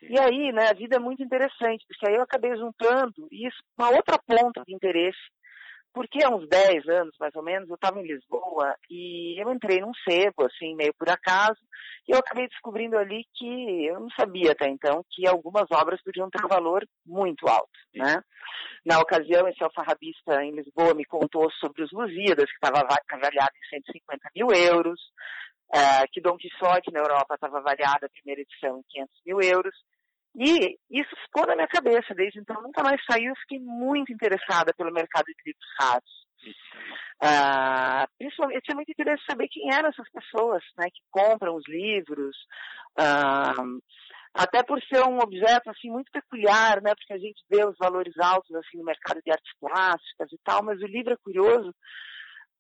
E 0.04 0.20
aí, 0.20 0.52
né, 0.52 0.70
a 0.70 0.74
vida 0.74 0.96
é 0.96 1.00
muito 1.00 1.24
interessante, 1.24 1.86
porque 1.88 2.08
aí 2.08 2.16
eu 2.16 2.22
acabei 2.22 2.56
juntando 2.56 3.28
isso 3.32 3.58
uma 3.78 3.90
outra 3.90 4.18
ponta 4.18 4.64
de 4.66 4.74
interesse, 4.74 5.20
porque 5.94 6.24
há 6.24 6.30
uns 6.30 6.48
10 6.48 6.88
anos, 6.88 7.16
mais 7.20 7.36
ou 7.36 7.44
menos, 7.44 7.70
eu 7.70 7.76
estava 7.76 8.00
em 8.00 8.08
Lisboa 8.08 8.76
e 8.90 9.40
eu 9.42 9.52
entrei 9.52 9.80
num 9.80 9.92
sebo, 10.08 10.46
assim, 10.46 10.76
meio 10.76 10.94
por 10.98 11.10
acaso, 11.10 11.60
e 12.08 12.12
eu 12.12 12.18
acabei 12.18 12.48
descobrindo 12.48 12.98
ali 12.98 13.26
que 13.36 13.86
eu 13.86 14.00
não 14.00 14.10
sabia 14.18 14.54
até 14.54 14.68
então 14.70 15.06
que 15.12 15.28
algumas 15.28 15.66
obras 15.72 16.02
podiam 16.02 16.30
ter 16.30 16.44
um 16.44 16.50
valor 16.50 16.84
muito 17.06 17.48
alto, 17.48 17.70
né? 17.94 18.22
Na 18.86 19.00
ocasião, 19.00 19.48
esse 19.48 19.64
alfarrabista 19.64 20.44
em 20.44 20.52
Lisboa 20.52 20.94
me 20.94 21.06
contou 21.06 21.50
sobre 21.60 21.84
os 21.84 21.92
Lusíadas, 21.92 22.50
que 22.50 22.56
estava 22.56 22.80
avaliado 22.80 23.52
em 23.56 23.70
150 23.78 24.30
mil 24.36 24.48
euros, 24.52 25.00
uh, 25.74 26.06
que 26.12 26.22
Dom 26.22 26.38
Quixote 26.38 26.92
na 26.92 27.00
Europa 27.00 27.34
estava 27.34 27.58
avaliada 27.58 28.06
a 28.06 28.10
primeira 28.10 28.42
edição 28.42 28.80
em 28.80 28.84
500 28.90 29.22
mil 29.26 29.42
euros. 29.42 29.76
E 30.36 30.78
isso 30.90 31.16
ficou 31.26 31.46
na 31.46 31.56
minha 31.56 31.68
cabeça, 31.68 32.14
desde 32.16 32.40
então 32.40 32.62
nunca 32.62 32.82
mais 32.82 33.00
saiu, 33.10 33.36
fiquei 33.42 33.60
muito 33.60 34.12
interessada 34.12 34.74
pelo 34.76 34.92
mercado 34.92 35.26
de 35.26 35.44
livros 35.46 35.68
raros. 35.80 36.24
Uh, 37.24 38.06
principalmente, 38.18 38.62
tinha 38.62 38.76
muito 38.76 38.92
interesse 38.92 39.22
em 39.24 39.32
saber 39.32 39.48
quem 39.48 39.72
eram 39.72 39.90
essas 39.90 40.10
pessoas 40.12 40.64
né, 40.78 40.88
que 40.92 41.02
compram 41.12 41.56
os 41.56 41.64
livros, 41.68 42.36
uh, 43.00 43.80
até 44.34 44.64
por 44.64 44.82
ser 44.82 45.04
um 45.04 45.20
objeto 45.20 45.70
assim 45.70 45.92
muito 45.92 46.12
peculiar, 46.12 46.82
né? 46.82 46.96
Porque 46.96 47.14
a 47.14 47.20
gente 47.20 47.42
vê 47.50 47.64
os 47.64 47.78
valores 47.78 48.18
altos 48.18 48.54
assim 48.56 48.78
no 48.78 48.84
mercado 48.84 49.22
de 49.24 49.32
artes 49.32 49.54
plásticas 49.60 50.32
e 50.32 50.38
tal, 50.44 50.64
mas 50.64 50.82
o 50.82 50.88
livro 50.88 51.14
é 51.14 51.18
curioso 51.24 51.74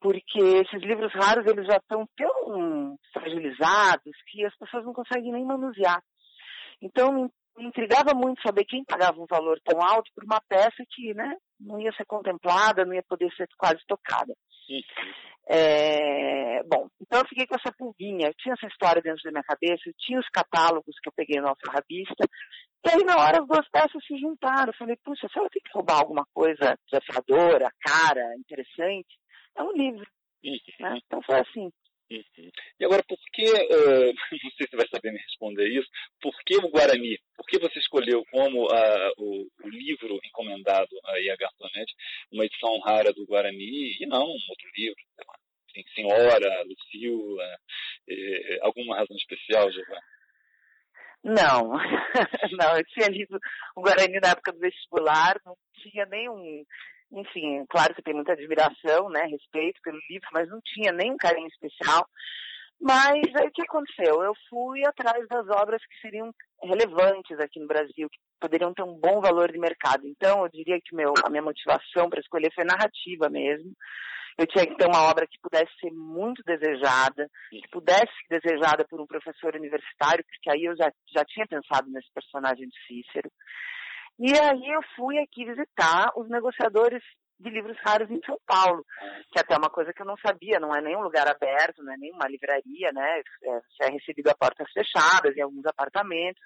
porque 0.03 0.37
esses 0.37 0.81
livros 0.83 1.13
raros 1.13 1.45
eles 1.47 1.65
já 1.65 1.77
estão 1.77 2.05
tão 2.17 2.97
fragilizados 3.13 4.13
que 4.27 4.45
as 4.45 4.55
pessoas 4.57 4.83
não 4.83 4.91
conseguem 4.91 5.31
nem 5.31 5.45
manusear. 5.45 6.03
Então 6.81 7.31
me 7.57 7.67
intrigava 7.67 8.13
muito 8.13 8.41
saber 8.45 8.65
quem 8.65 8.83
pagava 8.83 9.21
um 9.21 9.25
valor 9.25 9.57
tão 9.63 9.81
alto 9.81 10.11
por 10.13 10.25
uma 10.25 10.41
peça 10.49 10.83
que, 10.91 11.13
né, 11.13 11.37
não 11.57 11.79
ia 11.79 11.93
ser 11.93 12.05
contemplada, 12.05 12.83
não 12.83 12.93
ia 12.93 13.03
poder 13.07 13.31
ser 13.37 13.47
quase 13.57 13.79
tocada. 13.87 14.33
É, 15.47 16.63
bom, 16.63 16.87
então 17.01 17.19
eu 17.19 17.27
fiquei 17.27 17.47
com 17.47 17.55
essa 17.55 17.73
pulguinha. 17.77 18.27
Eu 18.27 18.33
tinha 18.33 18.55
essa 18.55 18.67
história 18.67 19.01
dentro 19.01 19.23
da 19.23 19.31
minha 19.31 19.43
cabeça, 19.43 19.83
eu 19.85 19.93
tinha 19.97 20.19
os 20.19 20.27
catálogos 20.29 20.95
que 21.01 21.07
eu 21.07 21.13
peguei 21.15 21.39
no 21.39 21.47
alfarrabista, 21.47 22.25
e 22.85 22.89
aí 22.89 23.03
na 23.05 23.15
hora 23.15 23.41
as 23.41 23.47
duas 23.47 23.69
peças 23.69 24.03
se 24.05 24.17
juntaram. 24.17 24.67
Eu 24.67 24.77
falei, 24.77 24.97
puxa, 25.01 25.29
se 25.31 25.39
ela 25.39 25.49
tem 25.49 25.61
que 25.63 25.71
roubar 25.73 25.99
alguma 25.99 26.25
coisa 26.33 26.77
desafiadora, 26.91 27.71
cara, 27.79 28.35
interessante, 28.37 29.22
é 29.55 29.63
um 29.63 29.71
livro. 29.71 30.05
Né? 30.79 30.99
Então 31.05 31.21
foi 31.21 31.39
assim. 31.39 31.71
Uhum. 32.11 32.51
E 32.79 32.85
agora, 32.85 33.03
por 33.07 33.17
que, 33.31 33.43
uh, 33.43 34.13
não 34.43 34.51
sei 34.57 34.67
se 34.67 34.75
vai 34.75 34.87
saber 34.87 35.11
me 35.11 35.19
responder 35.19 35.67
isso, 35.67 35.89
por 36.21 36.33
que 36.45 36.57
o 36.57 36.69
Guarani? 36.69 37.17
Por 37.35 37.45
que 37.47 37.57
você 37.57 37.79
escolheu 37.79 38.23
como 38.29 38.65
uh, 38.65 39.11
o, 39.17 39.47
o, 39.63 39.69
livro 39.69 40.19
encomendado 40.23 40.95
aí 41.07 41.29
a 41.29 41.35
Gartonete 41.35 41.93
uma 42.31 42.45
edição 42.45 42.77
rara 42.79 43.11
do 43.13 43.25
Guarani 43.25 43.97
e 43.99 44.05
não 44.05 44.21
um 44.21 44.39
outro 44.49 44.69
livro? 44.75 45.01
Assim, 45.69 45.83
Senhora, 45.95 46.63
Lucila, 46.65 47.57
eh, 48.07 48.59
alguma 48.61 48.95
razão 48.95 49.17
especial, 49.17 49.71
Giovanni? 49.71 50.01
Não, 51.23 51.71
não, 52.59 52.77
eu 52.77 52.83
tinha 52.85 53.07
lido 53.07 53.39
o 53.75 53.81
Guarani 53.81 54.19
na 54.19 54.31
época 54.31 54.51
do 54.51 54.59
vestibular, 54.59 55.39
não 55.43 55.55
tinha 55.81 56.05
nenhum 56.05 56.63
enfim, 57.13 57.65
claro 57.69 57.93
que 57.93 58.01
tem 58.01 58.13
muita 58.13 58.33
admiração, 58.33 59.09
né, 59.09 59.23
respeito 59.23 59.79
pelo 59.83 59.99
livro, 60.09 60.27
mas 60.33 60.49
não 60.49 60.59
tinha 60.63 60.91
nenhum 60.91 61.17
carinho 61.17 61.47
especial. 61.47 62.07
Mas 62.81 63.23
aí 63.35 63.47
o 63.47 63.51
que 63.51 63.61
aconteceu? 63.61 64.23
Eu 64.23 64.33
fui 64.49 64.85
atrás 64.85 65.25
das 65.29 65.47
obras 65.47 65.81
que 65.85 66.01
seriam 66.01 66.33
relevantes 66.61 67.39
aqui 67.39 67.59
no 67.59 67.67
Brasil, 67.67 68.09
que 68.09 68.19
poderiam 68.41 68.73
ter 68.73 68.83
um 68.83 68.99
bom 68.99 69.21
valor 69.21 69.51
de 69.51 69.59
mercado. 69.59 70.05
Então, 70.05 70.43
eu 70.43 70.49
diria 70.49 70.79
que 70.83 70.95
meu, 70.95 71.13
a 71.23 71.29
minha 71.29 71.41
motivação 71.41 72.09
para 72.09 72.19
escolher 72.19 72.51
foi 72.53 72.65
narrativa 72.65 73.29
mesmo. 73.29 73.71
Eu 74.37 74.47
tinha 74.47 74.65
que 74.65 74.75
ter 74.75 74.87
uma 74.87 75.03
obra 75.09 75.27
que 75.27 75.39
pudesse 75.41 75.71
ser 75.79 75.91
muito 75.91 76.41
desejada, 76.43 77.29
que 77.51 77.69
pudesse 77.71 78.11
ser 78.27 78.39
desejada 78.41 78.83
por 78.89 78.99
um 78.99 79.05
professor 79.05 79.55
universitário, 79.55 80.25
porque 80.25 80.49
aí 80.49 80.65
eu 80.65 80.75
já, 80.75 80.91
já 81.15 81.23
tinha 81.23 81.45
pensado 81.45 81.87
nesse 81.89 82.11
personagem 82.11 82.67
de 82.67 82.75
Cícero. 82.87 83.31
E 84.19 84.31
aí 84.31 84.69
eu 84.71 84.81
fui 84.95 85.17
aqui 85.19 85.45
visitar 85.45 86.11
os 86.15 86.29
negociadores 86.29 87.03
de 87.39 87.49
livros 87.49 87.77
raros 87.85 88.09
em 88.09 88.21
São 88.25 88.37
Paulo, 88.45 88.85
que 89.31 89.39
é 89.39 89.41
até 89.41 89.57
uma 89.57 89.69
coisa 89.69 89.91
que 89.91 90.01
eu 90.01 90.05
não 90.05 90.15
sabia, 90.17 90.59
não 90.59 90.73
é 90.73 90.81
nenhum 90.81 91.01
lugar 91.01 91.27
aberto, 91.27 91.83
não 91.83 91.93
é 91.93 91.97
nenhuma 91.97 92.27
livraria, 92.27 92.91
né? 92.93 93.21
É, 93.43 93.59
você 93.59 93.83
é 93.83 93.91
recebido 93.91 94.29
a 94.29 94.35
portas 94.35 94.71
fechadas 94.71 95.35
em 95.35 95.41
alguns 95.41 95.65
apartamentos. 95.65 96.41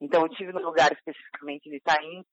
Então 0.00 0.22
eu 0.22 0.28
tive 0.30 0.52
no 0.52 0.60
lugar 0.60 0.90
especificamente 0.92 1.70
de 1.70 1.76
Itaim, 1.76 2.24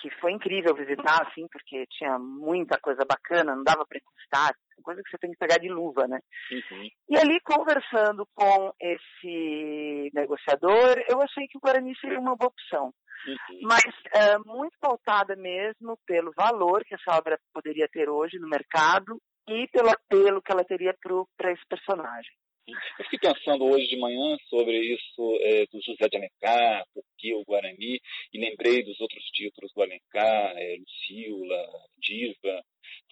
que 0.00 0.10
foi 0.20 0.32
incrível 0.32 0.74
visitar, 0.74 1.22
assim, 1.22 1.46
porque 1.52 1.86
tinha 1.90 2.18
muita 2.18 2.78
coisa 2.80 3.04
bacana, 3.08 3.54
não 3.54 3.62
dava 3.62 3.86
para 3.86 3.98
encostar, 3.98 4.54
coisa 4.84 5.02
que 5.02 5.10
você 5.10 5.18
tem 5.18 5.30
que 5.30 5.38
pegar 5.38 5.58
de 5.58 5.68
luva, 5.68 6.06
né? 6.06 6.20
Uhum. 6.52 6.88
E 7.08 7.16
ali, 7.16 7.40
conversando 7.40 8.28
com 8.34 8.72
esse 8.80 10.10
negociador, 10.12 11.02
eu 11.08 11.20
achei 11.22 11.46
que 11.48 11.56
o 11.56 11.60
Guarani 11.60 11.96
seria 11.98 12.20
uma 12.20 12.36
boa 12.36 12.48
opção. 12.50 12.92
Uhum. 13.26 13.60
Mas 13.62 13.84
é, 14.12 14.38
muito 14.38 14.76
pautada 14.80 15.34
mesmo 15.36 15.98
pelo 16.06 16.32
valor 16.36 16.84
que 16.84 16.94
essa 16.94 17.16
obra 17.16 17.38
poderia 17.52 17.88
ter 17.88 18.08
hoje 18.08 18.38
no 18.38 18.48
mercado 18.48 19.18
e 19.48 19.66
pelo 19.68 19.90
apelo 19.90 20.42
que 20.42 20.52
ela 20.52 20.64
teria 20.64 20.94
para 21.36 21.52
esse 21.52 21.66
personagem. 21.68 22.32
Eu 22.66 23.04
fiquei 23.10 23.30
pensando 23.30 23.66
hoje 23.66 23.86
de 23.88 23.98
manhã 23.98 24.38
sobre 24.48 24.78
isso 24.78 25.38
é, 25.42 25.66
do 25.66 25.82
José 25.82 26.08
de 26.08 26.16
Alencar, 26.16 26.84
por 26.94 27.04
que 27.18 27.34
o 27.34 27.44
Guarani, 27.44 28.00
e 28.32 28.38
lembrei 28.38 28.82
dos 28.82 28.98
outros 29.00 29.22
títulos 29.34 29.70
do 29.74 29.82
Alencar, 29.82 30.54
é, 30.56 30.76
Lucila, 30.78 31.68
Diva, 31.98 32.64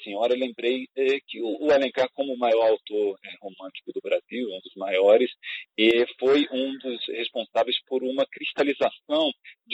Senhora, 0.03 0.35
lembrei 0.35 0.89
é, 0.97 1.19
que 1.27 1.41
o, 1.43 1.67
o, 1.67 1.71
Alencar, 1.71 2.09
como 2.15 2.33
o 2.33 2.39
maior 2.39 2.71
autor 2.71 3.19
é, 3.25 3.37
romântico 3.43 3.93
do 3.93 4.01
Brasil, 4.03 4.49
um 4.49 4.61
dos 4.61 4.75
maiores, 4.75 5.31
e 5.77 6.07
foi 6.19 6.47
um 6.51 6.79
dos 6.79 7.07
responsáveis 7.09 7.77
por 7.87 8.03
uma 8.03 8.25
cristalização 8.27 9.31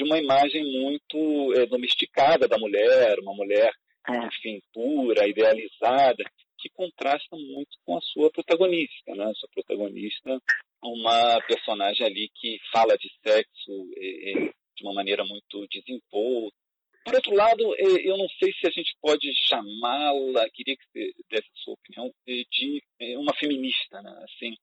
uma 0.09 0.19
imagem 0.19 0.65
muito 0.65 1.53
é, 1.55 1.67
domesticada 1.67 2.49
da 2.49 2.59
mulher, 2.59 3.19
uma 3.21 3.35
mulher, 3.35 3.71
é. 4.09 4.27
enfim, 4.27 4.61
pura, 4.73 5.29
idealizada, 5.29 6.25
que 6.59 6.69
contrasta 6.71 7.37
muito 7.37 7.77
com 7.85 7.97
a 7.97 8.01
sua 8.01 8.31
protagonista, 8.31 9.15
né? 9.15 9.25
A 9.25 9.35
sua 9.35 9.49
protagonista, 9.51 10.43
uma 10.83 11.41
personagem 11.47 12.05
ali 12.05 12.31
que 12.35 12.59
fala 12.73 12.97
de 12.97 13.09
sexo 13.23 13.89
é, 13.97 14.51
de 14.77 14.83
uma 14.83 14.95
maneira 14.95 15.25
muito 15.25 15.67
desenvolta. 15.71 16.57
Por 17.05 17.15
outro 17.15 17.35
lado, 17.35 17.75
eu 17.79 18.19
não 18.19 18.29
sei 18.39 18.53
se 18.53 18.67
a 18.67 18.71
gente 18.71 18.95
pode 19.01 19.33
chamá-la, 19.49 20.47
queria 20.51 20.77
que 20.77 20.85
você 20.93 21.11
desse 21.31 21.49
a 21.49 21.59
sua 21.65 21.75
opinião, 21.75 22.13
é, 22.29 22.43
de 22.51 22.83
é, 23.01 23.19
uma 23.19 23.35
feminista, 23.35 24.03
né? 24.03 24.25
Assim, 24.25 24.55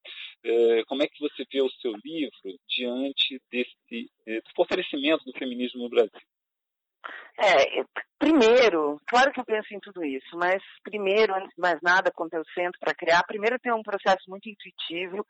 como 0.87 1.01
é 1.01 1.07
que 1.07 1.19
você 1.19 1.43
vê 1.51 1.61
o 1.61 1.71
seu 1.81 1.93
livro 2.03 2.59
diante 2.69 3.41
desse 3.51 3.73
do 4.27 4.51
fortalecimento 4.55 5.25
do 5.25 5.33
feminismo 5.45 5.83
no 5.83 5.89
Brasil? 5.89 6.19
É, 7.37 7.83
primeiro, 8.17 8.99
claro 9.07 9.31
que 9.31 9.39
eu 9.39 9.45
penso 9.45 9.73
em 9.73 9.79
tudo 9.79 10.03
isso, 10.03 10.37
mas 10.37 10.61
primeiro, 10.83 11.35
antes 11.35 11.53
de 11.53 11.61
mais 11.61 11.79
nada, 11.81 12.11
quando 12.13 12.33
eu 12.33 12.43
sento 12.53 12.79
para 12.79 12.95
criar, 12.95 13.23
primeiro 13.23 13.59
tem 13.59 13.73
um 13.73 13.83
processo 13.83 14.23
muito 14.27 14.49
intuitivo. 14.49 15.25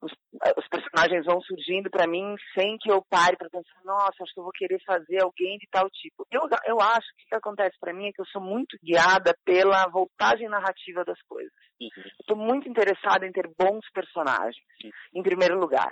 Os, 0.00 0.12
os 0.56 0.68
personagens 0.68 1.26
vão 1.26 1.40
surgindo 1.40 1.90
para 1.90 2.06
mim 2.06 2.36
sem 2.56 2.78
que 2.78 2.88
eu 2.88 3.04
pare 3.10 3.36
para 3.36 3.50
pensar, 3.50 3.80
nossa, 3.84 4.22
acho 4.22 4.32
que 4.32 4.38
eu 4.38 4.44
vou 4.44 4.52
querer 4.52 4.80
fazer 4.86 5.20
alguém 5.20 5.58
de 5.58 5.66
tal 5.72 5.90
tipo. 5.90 6.24
Eu, 6.30 6.42
eu 6.66 6.80
acho 6.80 7.08
que 7.16 7.24
o 7.24 7.28
que 7.30 7.34
acontece 7.34 7.76
para 7.80 7.92
mim 7.92 8.06
é 8.06 8.12
que 8.12 8.20
eu 8.20 8.26
sou 8.26 8.40
muito 8.40 8.78
guiada 8.80 9.36
pela 9.44 9.88
voltagem 9.88 10.48
narrativa 10.48 11.04
das 11.04 11.20
coisas. 11.22 11.52
Uhum. 11.80 12.04
Estou 12.20 12.36
muito 12.36 12.68
interessada 12.68 13.26
em 13.26 13.32
ter 13.32 13.50
bons 13.58 13.84
personagens, 13.92 14.64
uhum. 14.84 14.90
em 15.16 15.22
primeiro 15.24 15.58
lugar. 15.58 15.90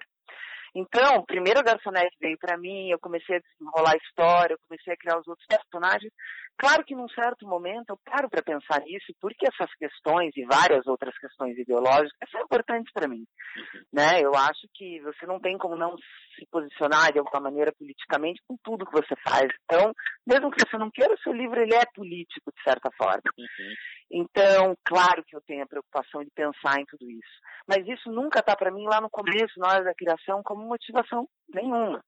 Então, 0.77 1.25
primeiro 1.25 1.59
a 1.59 1.63
garçonete 1.63 2.15
veio 2.21 2.37
para 2.39 2.59
mim, 2.59 2.91
eu 2.91 2.99
comecei 2.99 3.37
a 3.37 3.41
desenrolar 3.41 3.95
a 3.95 3.97
história, 3.97 4.53
eu 4.53 4.59
comecei 4.69 4.93
a 4.93 4.97
criar 4.97 5.19
os 5.19 5.27
outros 5.27 5.47
personagens. 5.49 6.13
Claro 6.59 6.85
que 6.85 6.95
num 6.95 7.09
certo 7.09 7.47
momento 7.47 7.91
eu 7.91 7.99
paro 8.05 8.29
para 8.29 8.43
pensar 8.43 8.81
nisso, 8.81 9.15
porque 9.19 9.47
essas 9.47 9.73
questões 9.75 10.37
e 10.37 10.45
várias 10.45 10.87
outras 10.87 11.17
questões 11.17 11.57
ideológicas 11.57 12.31
são 12.31 12.43
importantes 12.43 12.93
para 12.93 13.09
mim. 13.09 13.25
Uhum. 13.57 13.83
Né? 13.91 14.21
Eu 14.21 14.35
acho 14.35 14.69
que 14.75 15.01
você 15.01 15.25
não 15.25 15.41
tem 15.41 15.57
como 15.57 15.77
não 15.77 15.97
se 16.39 16.47
posicionar 16.51 17.13
de 17.13 17.19
alguma 17.19 17.41
maneira 17.41 17.73
politicamente 17.73 18.41
com 18.47 18.57
tudo 18.63 18.87
que 18.87 18.93
você 18.93 19.15
faz. 19.27 19.49
Então, 19.65 19.93
mesmo 20.27 20.51
que 20.51 20.65
você 20.65 20.77
não 20.79 20.91
queira, 20.91 21.15
o 21.15 21.19
seu 21.19 21.33
livro 21.33 21.61
ele 21.61 21.75
é 21.75 21.85
político, 21.95 22.53
de 22.55 22.63
certa 22.63 22.91
forma. 22.97 23.23
Uhum. 23.37 23.75
Então, 24.11 24.77
claro 24.85 25.25
que 25.25 25.35
eu 25.35 25.41
tenho 25.47 25.65
a 25.65 25.67
preocupação 25.67 26.23
de 26.23 26.31
pensar 26.31 26.81
em 26.81 26.85
tudo 26.87 27.11
isso. 27.11 27.41
Mas 27.67 27.87
isso 27.87 28.11
nunca 28.11 28.41
está 28.41 28.55
para 28.55 28.71
mim 28.71 28.85
lá 28.87 29.01
no 29.01 29.11
começo, 29.11 29.59
na 29.59 29.69
hora 29.69 29.85
da 29.85 29.95
criação, 29.95 30.43
como 30.45 30.67
motivação 30.67 31.27
nenhuma. 31.53 32.01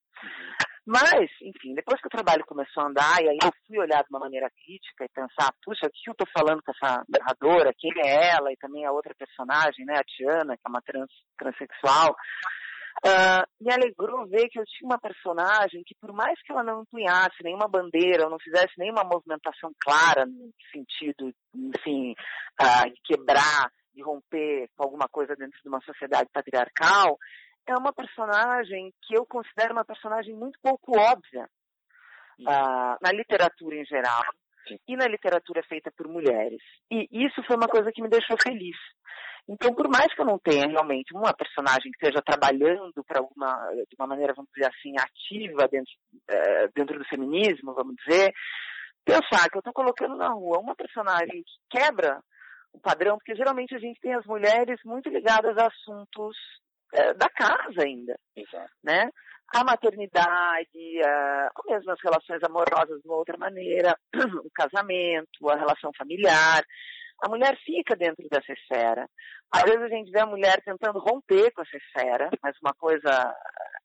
Mas, 0.91 1.29
enfim, 1.43 1.75
depois 1.75 2.01
que 2.01 2.07
o 2.07 2.11
trabalho 2.11 2.47
começou 2.47 2.83
a 2.83 2.87
andar, 2.87 3.21
e 3.21 3.29
aí 3.29 3.37
eu 3.43 3.53
fui 3.67 3.79
olhar 3.79 4.01
de 4.01 4.09
uma 4.09 4.21
maneira 4.21 4.49
crítica 4.65 5.05
e 5.05 5.09
pensar, 5.13 5.53
puxa, 5.63 5.87
o 5.87 5.91
que 5.91 6.09
eu 6.09 6.13
estou 6.13 6.27
falando 6.33 6.63
com 6.63 6.73
essa 6.73 7.05
narradora, 7.07 7.75
quem 7.77 7.93
é 7.99 8.31
ela, 8.33 8.51
e 8.51 8.57
também 8.57 8.87
a 8.87 8.93
outra 8.93 9.15
personagem, 9.15 9.85
né, 9.85 9.99
a 9.99 10.05
Tiana, 10.05 10.57
que 10.57 10.63
é 10.65 10.71
uma 10.71 10.81
trans, 10.81 11.11
transexual, 11.37 12.17
Uh, 13.05 13.47
me 13.61 13.73
alegrou 13.73 14.27
ver 14.27 14.49
que 14.49 14.59
eu 14.59 14.65
tinha 14.65 14.89
uma 14.89 14.99
personagem 14.99 15.83
que, 15.87 15.95
por 16.01 16.13
mais 16.13 16.41
que 16.43 16.51
ela 16.51 16.65
não 16.65 16.83
empunhasse 16.83 17.43
nenhuma 17.43 17.69
bandeira, 17.69 18.25
ou 18.25 18.31
não 18.31 18.39
fizesse 18.39 18.73
nenhuma 18.77 19.05
movimentação 19.05 19.71
clara 19.81 20.27
no 20.27 20.53
sentido, 20.73 21.33
enfim, 21.55 22.15
uh, 22.61 22.91
de 22.91 23.01
quebrar, 23.05 23.71
de 23.95 24.03
romper 24.03 24.69
com 24.77 24.83
alguma 24.83 25.09
coisa 25.09 25.37
dentro 25.37 25.61
de 25.63 25.69
uma 25.69 25.81
sociedade 25.81 26.29
patriarcal, 26.33 27.17
é 27.67 27.77
uma 27.77 27.93
personagem 27.93 28.93
que 29.03 29.17
eu 29.17 29.27
considero 29.27 29.75
uma 29.75 29.85
personagem 29.85 30.35
muito 30.35 30.59
pouco 30.61 30.99
óbvia 30.99 31.49
uh, 32.41 32.97
na 33.01 33.13
literatura 33.13 33.77
em 33.77 33.85
geral 33.85 34.25
e 34.87 34.97
na 34.97 35.07
literatura 35.07 35.63
feita 35.63 35.91
por 35.97 36.09
mulheres. 36.09 36.63
E 36.91 37.09
isso 37.13 37.43
foi 37.47 37.57
uma 37.57 37.69
coisa 37.69 37.93
que 37.93 38.03
me 38.03 38.09
deixou 38.09 38.37
feliz. 38.43 38.77
Então, 39.49 39.75
por 39.75 39.89
mais 39.89 40.13
que 40.15 40.21
eu 40.21 40.27
não 40.27 40.39
tenha 40.39 40.67
realmente 40.67 41.15
uma 41.15 41.33
personagem 41.33 41.91
que 41.91 41.99
esteja 42.07 42.23
trabalhando 42.23 43.03
para 43.07 43.23
uma 43.23 43.71
de 43.89 43.97
uma 43.99 44.07
maneira, 44.07 44.35
vamos 44.35 44.51
dizer 44.55 44.69
assim, 44.69 44.93
ativa 44.99 45.67
dentro, 45.69 45.93
é, 46.29 46.69
dentro 46.69 46.99
do 46.99 47.05
feminismo, 47.07 47.75
vamos 47.75 47.97
dizer, 47.97 48.31
pensar 49.05 49.49
que 49.49 49.57
eu 49.57 49.61
estou 49.61 49.73
colocando 49.73 50.17
na 50.17 50.29
rua 50.29 50.59
uma 50.59 50.77
personagem 50.77 51.43
que 51.43 51.79
quebra 51.79 52.21
o 52.75 52.79
padrão, 52.79 53.17
porque 53.17 53.35
geralmente 53.35 53.75
a 53.75 53.79
gente 53.79 53.99
tem 54.01 54.15
as 54.15 54.27
mulheres 54.27 54.79
muito 54.85 55.09
ligadas 55.09 55.57
a 55.57 55.67
assuntos 55.67 56.37
é, 56.93 57.15
da 57.15 57.29
casa 57.31 57.83
ainda, 57.83 58.19
Exato. 58.37 58.71
né? 58.85 59.09
a 59.55 59.65
maternidade, 59.65 61.03
a, 61.03 61.51
ou 61.57 61.75
mesmo 61.75 61.91
as 61.91 62.01
relações 62.03 62.43
amorosas 62.43 63.01
de 63.01 63.09
uma 63.09 63.17
outra 63.17 63.37
maneira, 63.39 63.97
o 64.45 64.51
casamento, 64.55 65.49
a 65.49 65.57
relação 65.57 65.91
familiar. 65.97 66.63
A 67.23 67.29
mulher 67.29 67.57
fica 67.65 67.97
dentro 67.97 68.27
dessa 68.31 68.53
esfera. 68.53 69.09
Às 69.53 69.63
vezes 69.63 69.83
a 69.83 69.89
gente 69.89 70.11
vê 70.11 70.21
a 70.21 70.27
mulher 70.27 70.63
tentando 70.65 70.99
romper 70.99 71.51
com 71.53 71.63
essa 71.63 71.77
esfera, 71.77 72.31
mas 72.43 72.57
uma 72.63 72.73
coisa 72.75 73.35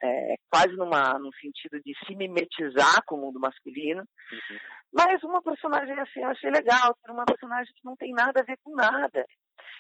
é, 0.04 0.36
quase 0.52 0.76
numa, 0.76 1.18
num 1.18 1.32
sentido 1.42 1.82
de 1.84 1.94
se 2.06 2.16
mimetizar 2.16 3.04
com 3.06 3.16
o 3.16 3.22
mundo 3.22 3.40
masculino. 3.40 4.02
Uhum. 4.02 4.58
Mas 4.94 5.24
uma 5.24 5.42
personagem 5.42 5.98
assim 6.00 6.22
eu 6.22 6.30
achei 6.30 6.52
legal, 6.52 6.96
uma 7.10 7.26
personagem 7.26 7.74
que 7.74 7.86
não 7.86 7.96
tem 7.96 8.12
nada 8.12 8.42
a 8.42 8.44
ver 8.44 8.58
com 8.64 8.76
nada. 8.76 9.26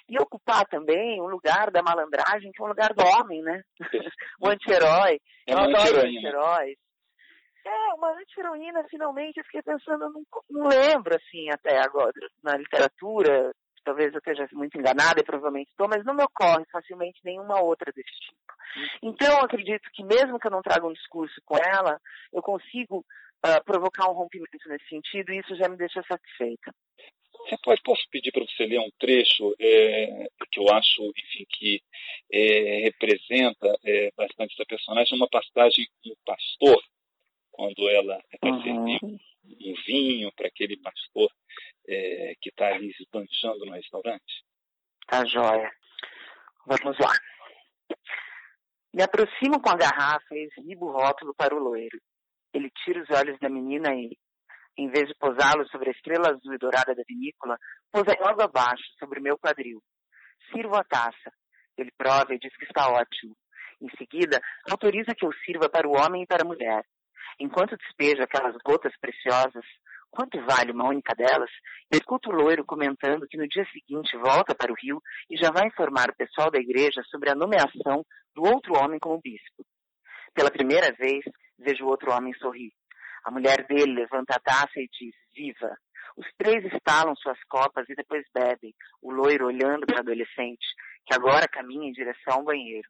E 0.09 0.19
ocupar 0.19 0.65
também 0.65 1.21
o 1.21 1.27
lugar 1.27 1.71
da 1.71 1.81
malandragem, 1.81 2.51
que 2.51 2.61
é 2.61 2.65
o 2.65 2.67
lugar 2.67 2.93
do 2.93 3.03
homem, 3.03 3.41
né? 3.41 3.61
o 4.41 4.49
anti-herói. 4.49 5.19
É 5.47 5.53
eu 5.53 5.59
adoro 5.59 5.99
anti-heróis. 5.99 6.77
É, 7.65 7.93
uma 7.93 8.11
anti-heroína, 8.19 8.83
finalmente, 8.89 9.37
eu 9.37 9.45
fiquei 9.45 9.61
pensando, 9.61 10.09
não, 10.09 10.23
não 10.49 10.67
lembro, 10.67 11.15
assim, 11.15 11.49
até 11.49 11.77
agora, 11.77 12.11
na 12.43 12.57
literatura, 12.57 13.53
talvez 13.83 14.13
eu 14.13 14.19
esteja 14.19 14.47
muito 14.53 14.77
enganada 14.77 15.19
e 15.19 15.23
provavelmente 15.23 15.69
estou, 15.69 15.87
mas 15.87 16.03
não 16.03 16.13
me 16.13 16.23
ocorre 16.23 16.65
facilmente 16.71 17.19
nenhuma 17.23 17.61
outra 17.61 17.91
desse 17.91 18.11
tipo. 18.19 18.53
Então, 19.01 19.37
eu 19.37 19.45
acredito 19.45 19.89
que 19.93 20.03
mesmo 20.03 20.39
que 20.39 20.47
eu 20.47 20.51
não 20.51 20.61
traga 20.61 20.85
um 20.85 20.93
discurso 20.93 21.39
com 21.45 21.55
ela, 21.57 21.99
eu 22.33 22.41
consigo 22.41 23.05
uh, 23.45 23.63
provocar 23.65 24.09
um 24.09 24.13
rompimento 24.13 24.67
nesse 24.67 24.87
sentido 24.87 25.31
e 25.31 25.39
isso 25.39 25.55
já 25.55 25.69
me 25.69 25.77
deixa 25.77 26.03
satisfeita. 26.03 26.73
Pode, 27.63 27.81
posso 27.81 28.03
pedir 28.09 28.31
para 28.31 28.45
você 28.45 28.65
ler 28.65 28.79
um 28.79 28.89
trecho 28.97 29.53
é, 29.59 30.27
que 30.49 30.59
eu 30.59 30.69
acho, 30.69 31.11
enfim, 31.17 31.45
que 31.49 31.81
é, 32.31 32.83
representa 32.83 33.67
é, 33.83 34.11
bastante 34.15 34.53
essa 34.53 34.65
personagem, 34.65 35.17
uma 35.17 35.27
passagem 35.27 35.85
com 36.01 36.11
o 36.11 36.17
pastor, 36.25 36.81
quando 37.53 37.87
ela 37.89 38.21
vai 38.41 38.51
uhum. 38.51 38.61
servir 38.63 38.99
um 39.45 39.73
vinho 39.85 40.31
para 40.35 40.47
aquele 40.47 40.75
pastor 40.77 41.29
é, 41.87 42.33
que 42.41 42.49
está 42.49 42.67
ali 42.67 42.89
esbanjando 42.99 43.65
no 43.65 43.73
restaurante? 43.73 44.43
Tá 45.07 45.23
joia. 45.25 45.71
Vamos 46.65 46.97
lá. 46.99 47.13
Me 48.93 49.03
aproximo 49.03 49.61
com 49.61 49.69
a 49.69 49.75
garrafa 49.75 50.33
e 50.33 50.49
exibo 50.57 50.87
o 50.87 50.91
rótulo 50.91 51.33
para 51.35 51.55
o 51.55 51.59
loiro. 51.59 51.99
Ele 52.53 52.69
tira 52.83 53.01
os 53.01 53.09
olhos 53.09 53.39
da 53.39 53.49
menina 53.49 53.93
e, 53.95 54.17
em 54.77 54.89
vez 54.89 55.07
de 55.07 55.15
posá-los 55.15 55.69
sobre 55.69 55.89
a 55.89 55.91
estrela 55.91 56.29
azul 56.29 56.53
e 56.53 56.57
dourada 56.57 56.93
da 56.95 57.03
vinícola, 57.07 57.57
pousa 57.91 58.15
logo 58.19 58.41
abaixo, 58.41 58.83
sobre 58.99 59.19
o 59.19 59.23
meu 59.23 59.37
quadril. 59.37 59.81
Sirvo 60.51 60.75
a 60.75 60.83
taça. 60.83 61.31
Ele 61.77 61.91
prova 61.97 62.33
e 62.33 62.39
diz 62.39 62.55
que 62.55 62.65
está 62.65 62.87
ótimo. 62.89 63.35
Em 63.81 63.89
seguida, 63.97 64.39
autoriza 64.69 65.15
que 65.15 65.25
eu 65.25 65.33
sirva 65.45 65.67
para 65.67 65.87
o 65.87 65.97
homem 65.97 66.23
e 66.23 66.27
para 66.27 66.43
a 66.43 66.47
mulher. 66.47 66.83
Enquanto 67.39 67.77
despejo 67.77 68.21
aquelas 68.21 68.55
gotas 68.63 68.93
preciosas, 68.99 69.65
quanto 70.11 70.39
vale 70.45 70.71
uma 70.71 70.87
única 70.87 71.15
delas, 71.15 71.49
eu 71.91 71.97
escuto 71.97 72.29
o 72.29 72.33
loiro 72.33 72.63
comentando 72.65 73.27
que 73.27 73.37
no 73.37 73.47
dia 73.47 73.65
seguinte 73.71 74.15
volta 74.17 74.53
para 74.55 74.71
o 74.71 74.75
rio 74.75 75.01
e 75.29 75.37
já 75.37 75.51
vai 75.51 75.67
informar 75.67 76.09
o 76.09 76.15
pessoal 76.15 76.51
da 76.51 76.59
igreja 76.59 77.01
sobre 77.09 77.31
a 77.31 77.35
nomeação 77.35 78.05
do 78.35 78.43
outro 78.43 78.75
homem 78.75 78.99
como 78.99 79.21
bispo. 79.21 79.65
Pela 80.33 80.51
primeira 80.51 80.91
vez, 80.93 81.23
vejo 81.57 81.85
o 81.85 81.89
outro 81.89 82.11
homem 82.11 82.33
sorrir. 82.35 82.71
A 83.23 83.31
mulher 83.31 83.65
dele 83.67 83.93
levanta 83.93 84.35
a 84.35 84.39
taça 84.39 84.77
e 84.77 84.89
diz, 84.99 85.15
viva. 85.33 85.75
Os 86.15 86.27
três 86.37 86.63
estalam 86.73 87.15
suas 87.15 87.41
copas 87.45 87.89
e 87.89 87.95
depois 87.95 88.23
bebem, 88.33 88.73
o 89.01 89.11
loiro 89.11 89.47
olhando 89.47 89.85
para 89.85 89.97
o 89.97 89.99
adolescente, 89.99 90.65
que 91.05 91.13
agora 91.13 91.47
caminha 91.47 91.87
em 91.87 91.93
direção 91.93 92.35
ao 92.35 92.43
banheiro. 92.43 92.87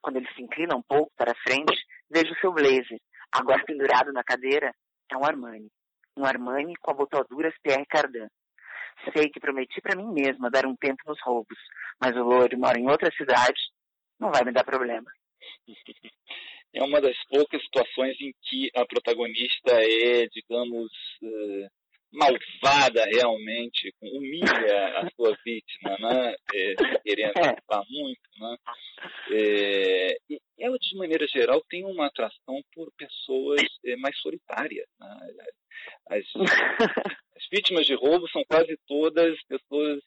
Quando 0.00 0.16
ele 0.16 0.28
se 0.34 0.42
inclina 0.42 0.76
um 0.76 0.82
pouco 0.82 1.12
para 1.16 1.34
frente, 1.34 1.76
vejo 2.10 2.34
seu 2.40 2.52
blazer, 2.52 2.98
agora 3.32 3.64
pendurado 3.64 4.12
na 4.12 4.22
cadeira, 4.22 4.72
é 5.10 5.16
um 5.16 5.24
Armani. 5.24 5.70
Um 6.16 6.24
Armani 6.24 6.74
com 6.76 6.90
abotoaduras 6.90 7.54
Pierre 7.62 7.86
Cardin. 7.86 8.28
Sei 9.12 9.30
que 9.30 9.40
prometi 9.40 9.80
para 9.80 9.96
mim 9.96 10.12
mesma 10.12 10.50
dar 10.50 10.66
um 10.66 10.76
tempo 10.76 11.02
nos 11.06 11.20
roubos, 11.22 11.58
mas 12.00 12.14
o 12.16 12.22
loiro 12.22 12.58
mora 12.58 12.78
em 12.78 12.88
outra 12.88 13.10
cidade, 13.16 13.60
não 14.20 14.30
vai 14.30 14.44
me 14.44 14.52
dar 14.52 14.64
problema. 14.64 15.10
É 16.74 16.82
uma 16.82 17.02
das 17.02 17.16
poucas 17.28 17.62
situações 17.64 18.18
em 18.18 18.32
que 18.44 18.70
a 18.74 18.86
protagonista 18.86 19.72
é, 19.74 20.26
digamos, 20.28 20.90
uh, 21.22 21.68
malvada 22.12 23.04
realmente, 23.06 23.94
humilha 24.02 24.98
a 24.98 25.10
sua 25.16 25.36
vítima, 25.44 25.96
né? 25.98 26.34
É, 26.54 26.74
querendo 27.02 27.30
antecipar 27.38 27.82
muito, 27.88 28.20
né? 28.38 28.56
É, 29.30 30.16
e 30.30 30.40
ela, 30.58 30.76
de 30.78 30.96
maneira 30.96 31.26
geral, 31.26 31.62
tem 31.68 31.84
uma 31.84 32.06
atração 32.06 32.60
por 32.74 32.92
pessoas 32.96 33.62
é, 33.84 33.96
mais 33.96 34.16
solitárias. 34.20 34.86
Né? 35.00 35.18
As, 36.08 36.24
as, 37.36 37.48
vítimas 37.50 37.86
de 37.86 37.94
roubo 37.94 38.28
são 38.28 38.44
quase 38.44 38.78
todas 38.86 39.36
pessoas 39.44 40.02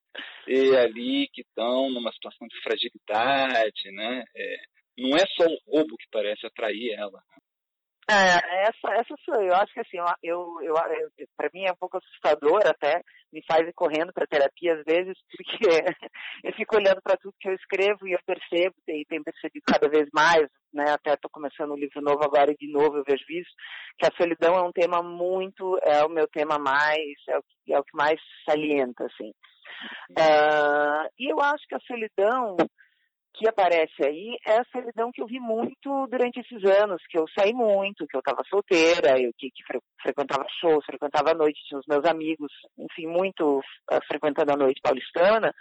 é, 0.47 0.77
ali 0.77 1.27
que 1.33 1.41
estão 1.41 1.89
numa 1.89 2.11
situação 2.13 2.47
de 2.47 2.61
fragilidade, 2.61 3.91
né? 3.91 4.23
É, 4.35 4.55
não 4.97 5.17
é 5.17 5.25
só 5.35 5.45
o 5.45 5.59
roubo 5.67 5.97
que 5.97 6.07
parece 6.11 6.45
atrair 6.45 6.93
ela. 6.93 7.21
É, 8.07 8.67
essa, 8.67 8.93
essa 8.93 9.15
sou 9.25 9.41
eu. 9.41 9.55
Acho 9.55 9.73
que 9.73 9.79
assim, 9.79 9.97
eu, 10.21 10.61
eu, 10.61 10.75
eu 11.17 11.27
para 11.35 11.49
mim 11.51 11.65
é 11.65 11.71
um 11.71 11.77
pouco 11.77 11.97
assustador 11.97 12.61
até, 12.65 13.01
me 13.33 13.43
faz 13.47 13.67
ir 13.67 13.73
correndo 13.73 14.13
para 14.13 14.27
terapia 14.27 14.75
às 14.75 14.83
vezes, 14.83 15.17
porque 15.35 15.67
eu 16.43 16.53
fico 16.53 16.75
olhando 16.75 17.01
para 17.01 17.17
tudo 17.17 17.33
que 17.39 17.49
eu 17.49 17.53
escrevo 17.55 18.07
e 18.07 18.13
eu 18.13 18.19
percebo, 18.25 18.75
e 18.87 19.05
tenho 19.05 19.23
percebido 19.23 19.63
cada 19.65 19.89
vez 19.89 20.07
mais, 20.13 20.47
né? 20.71 20.91
Até 20.91 21.13
estou 21.13 21.31
começando 21.31 21.71
um 21.71 21.77
livro 21.77 21.99
novo 21.99 22.23
agora 22.23 22.51
e 22.51 22.57
de 22.57 22.71
novo 22.71 22.97
eu 22.97 23.03
vejo 23.03 23.25
isso, 23.29 23.49
que 23.97 24.05
a 24.05 24.15
solidão 24.15 24.53
é 24.53 24.61
um 24.61 24.71
tema 24.71 25.01
muito, 25.01 25.79
é 25.81 26.05
o 26.05 26.09
meu 26.09 26.27
tema 26.27 26.59
mais, 26.59 27.15
é 27.27 27.39
o 27.39 27.41
que, 27.41 27.73
é 27.73 27.79
o 27.79 27.83
que 27.83 27.97
mais 27.97 28.21
salienta, 28.47 29.05
assim. 29.05 29.31
Uh, 30.11 31.09
e 31.17 31.31
eu 31.31 31.39
acho 31.41 31.65
que 31.67 31.75
a 31.75 31.79
solidão 31.79 32.55
que 33.37 33.47
aparece 33.47 34.03
aí 34.03 34.37
é 34.45 34.59
a 34.59 34.65
solidão 34.71 35.11
que 35.11 35.21
eu 35.21 35.27
vi 35.27 35.39
muito 35.39 36.07
durante 36.07 36.39
esses 36.39 36.63
anos, 36.63 37.01
que 37.09 37.17
eu 37.17 37.25
saí 37.37 37.53
muito, 37.53 38.07
que 38.07 38.15
eu 38.15 38.19
estava 38.19 38.43
solteira, 38.49 39.19
eu 39.19 39.31
que, 39.37 39.51
que 39.51 39.63
fre 39.63 39.79
frequentava 40.01 40.45
shows, 40.59 40.85
frequentava 40.85 41.31
a 41.31 41.33
noite, 41.35 41.63
tinha 41.67 41.79
os 41.79 41.85
meus 41.87 42.05
amigos, 42.05 42.51
enfim, 42.77 43.07
muito 43.07 43.59
uh, 43.59 43.99
frequentando 44.07 44.53
a 44.53 44.57
noite 44.57 44.81
paulistana. 44.81 45.53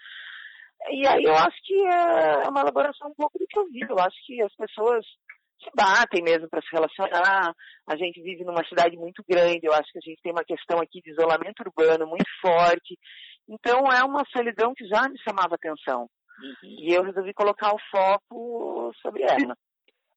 E 0.90 1.06
aí 1.06 1.24
eu 1.24 1.34
acho 1.34 1.56
que 1.64 1.74
é 1.86 2.48
uma 2.48 2.60
elaboração 2.60 3.08
um 3.08 3.14
pouco 3.14 3.38
do 3.38 3.46
que 3.46 3.58
eu 3.58 3.66
vi. 3.66 3.80
Eu 3.88 3.98
acho 3.98 4.16
que 4.26 4.42
as 4.42 4.54
pessoas 4.54 5.04
se 5.62 5.70
batem 5.74 6.22
mesmo 6.22 6.48
para 6.48 6.60
se 6.60 6.68
relacionar. 6.70 7.54
A 7.88 7.96
gente 7.96 8.20
vive 8.22 8.44
numa 8.44 8.64
cidade 8.66 8.96
muito 8.96 9.24
grande, 9.26 9.60
eu 9.66 9.72
acho 9.72 9.90
que 9.90 9.98
a 9.98 10.04
gente 10.04 10.20
tem 10.22 10.32
uma 10.32 10.44
questão 10.44 10.78
aqui 10.80 11.00
de 11.00 11.10
isolamento 11.10 11.60
urbano 11.60 12.06
muito 12.06 12.28
forte. 12.40 12.98
Então 13.48 13.90
é 13.90 14.04
uma 14.04 14.24
solidão 14.30 14.74
que 14.74 14.86
já 14.86 15.08
me 15.08 15.18
chamava 15.18 15.54
atenção. 15.54 16.08
Uhum. 16.42 16.76
E 16.78 16.92
eu 16.92 17.02
resolvi 17.02 17.32
colocar 17.32 17.74
o 17.74 17.80
foco 17.90 18.92
sobre 19.00 19.22
ela. 19.22 19.56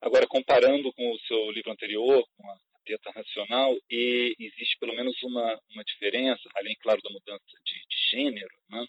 Agora, 0.01 0.27
comparando 0.27 0.93
com 0.93 1.11
o 1.11 1.19
seu 1.19 1.51
livro 1.51 1.71
anterior, 1.71 2.23
com 2.37 2.51
a 2.51 2.55
Teta 2.85 3.11
Racional, 3.11 3.75
e 3.89 4.35
existe 4.39 4.77
pelo 4.79 4.95
menos 4.95 5.15
uma, 5.23 5.59
uma 5.71 5.83
diferença, 5.83 6.41
além, 6.55 6.75
claro, 6.81 7.01
da 7.01 7.09
mudança 7.09 7.43
de, 7.65 7.73
de 7.73 7.97
gênero, 8.11 8.55
né, 8.69 8.85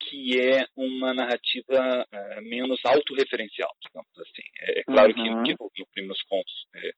que 0.00 0.40
é 0.40 0.66
uma 0.76 1.12
narrativa 1.12 2.06
uh, 2.06 2.42
menos 2.42 2.80
autorreferencial, 2.84 3.70
digamos 3.82 4.18
assim. 4.18 4.48
É, 4.60 4.80
é 4.80 4.84
claro 4.84 5.12
uhum. 5.16 5.42
que, 5.42 5.56
que 5.56 5.82
no 5.82 5.86
Primos 5.92 6.22
Contos 6.22 6.66
é, 6.76 6.92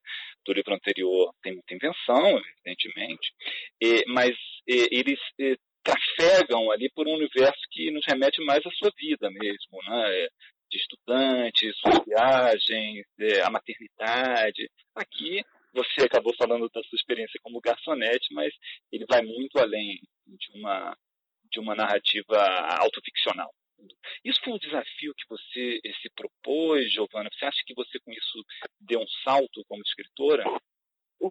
do 0.45 0.53
livro 0.53 0.75
anterior 0.75 1.33
tem 1.43 1.55
muita 1.55 1.75
invenção, 1.75 2.39
evidentemente, 2.39 3.33
é, 3.83 4.05
mas 4.09 4.37
eles 4.67 5.19
trafegam 5.89 6.71
ali 6.71 6.91
por 6.91 7.07
um 7.07 7.15
universo 7.15 7.61
que 7.71 7.91
nos 7.91 8.05
remete 8.07 8.45
mais 8.45 8.65
à 8.67 8.71
sua 8.71 8.91
vida 8.97 9.31
mesmo, 9.31 9.79
né? 9.89 10.29
de 10.71 10.77
estudantes, 10.77 11.77
suas 11.79 12.05
viagens, 12.05 13.07
é, 13.19 13.41
a 13.41 13.51
maternidade. 13.51 14.71
Aqui 14.95 15.43
você 15.73 16.05
acabou 16.05 16.35
falando 16.37 16.69
da 16.69 16.83
sua 16.83 16.97
experiência 16.97 17.41
como 17.43 17.61
garçonete, 17.61 18.33
mas 18.33 18.53
ele 18.93 19.07
vai 19.09 19.23
muito 19.23 19.59
além 19.59 19.99
de 20.27 20.59
uma 20.59 20.97
de 21.51 21.59
uma 21.61 21.75
narrativa 21.75 22.37
autoficcional. 22.79 23.51
Isso 24.23 24.39
foi 24.45 24.53
um 24.53 24.59
desafio 24.59 25.15
que 25.17 25.25
você 25.27 25.81
se 26.03 26.11
propôs, 26.15 26.93
Giovana? 26.93 27.31
Você 27.33 27.47
acha 27.47 27.63
que 27.65 27.75
você 27.75 27.99
com 28.01 28.13
isso 28.13 28.45
deu 28.79 29.01
um 29.01 29.07
salto 29.25 29.65
como 29.67 29.83
escritora? 29.83 30.45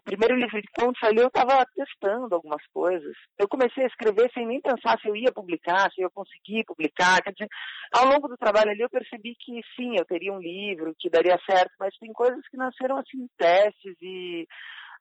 Primeiro 0.08 0.36
livro 0.36 0.60
de 0.60 0.68
contos 0.72 1.02
ali 1.02 1.20
eu 1.20 1.28
estava 1.28 1.62
testando 1.74 2.34
algumas 2.34 2.64
coisas. 2.72 3.12
Eu 3.38 3.46
comecei 3.46 3.84
a 3.84 3.86
escrever 3.86 4.30
sem 4.32 4.46
nem 4.46 4.60
pensar 4.60 4.98
se 4.98 5.08
eu 5.08 5.14
ia 5.14 5.30
publicar, 5.30 5.90
se 5.92 6.00
eu 6.00 6.10
conseguia 6.10 6.62
publicar. 6.66 7.20
Quer 7.22 7.32
dizer, 7.32 7.48
ao 7.94 8.06
longo 8.06 8.26
do 8.26 8.36
trabalho 8.36 8.70
ali 8.70 8.80
eu 8.80 8.88
percebi 8.88 9.34
que 9.38 9.60
sim, 9.76 9.96
eu 9.98 10.06
teria 10.06 10.32
um 10.32 10.40
livro, 10.40 10.94
que 10.98 11.10
daria 11.10 11.38
certo, 11.48 11.72
mas 11.78 11.94
tem 12.00 12.10
coisas 12.12 12.40
que 12.48 12.56
nasceram 12.56 12.96
assim, 12.96 13.28
testes 13.36 13.94
e 14.00 14.46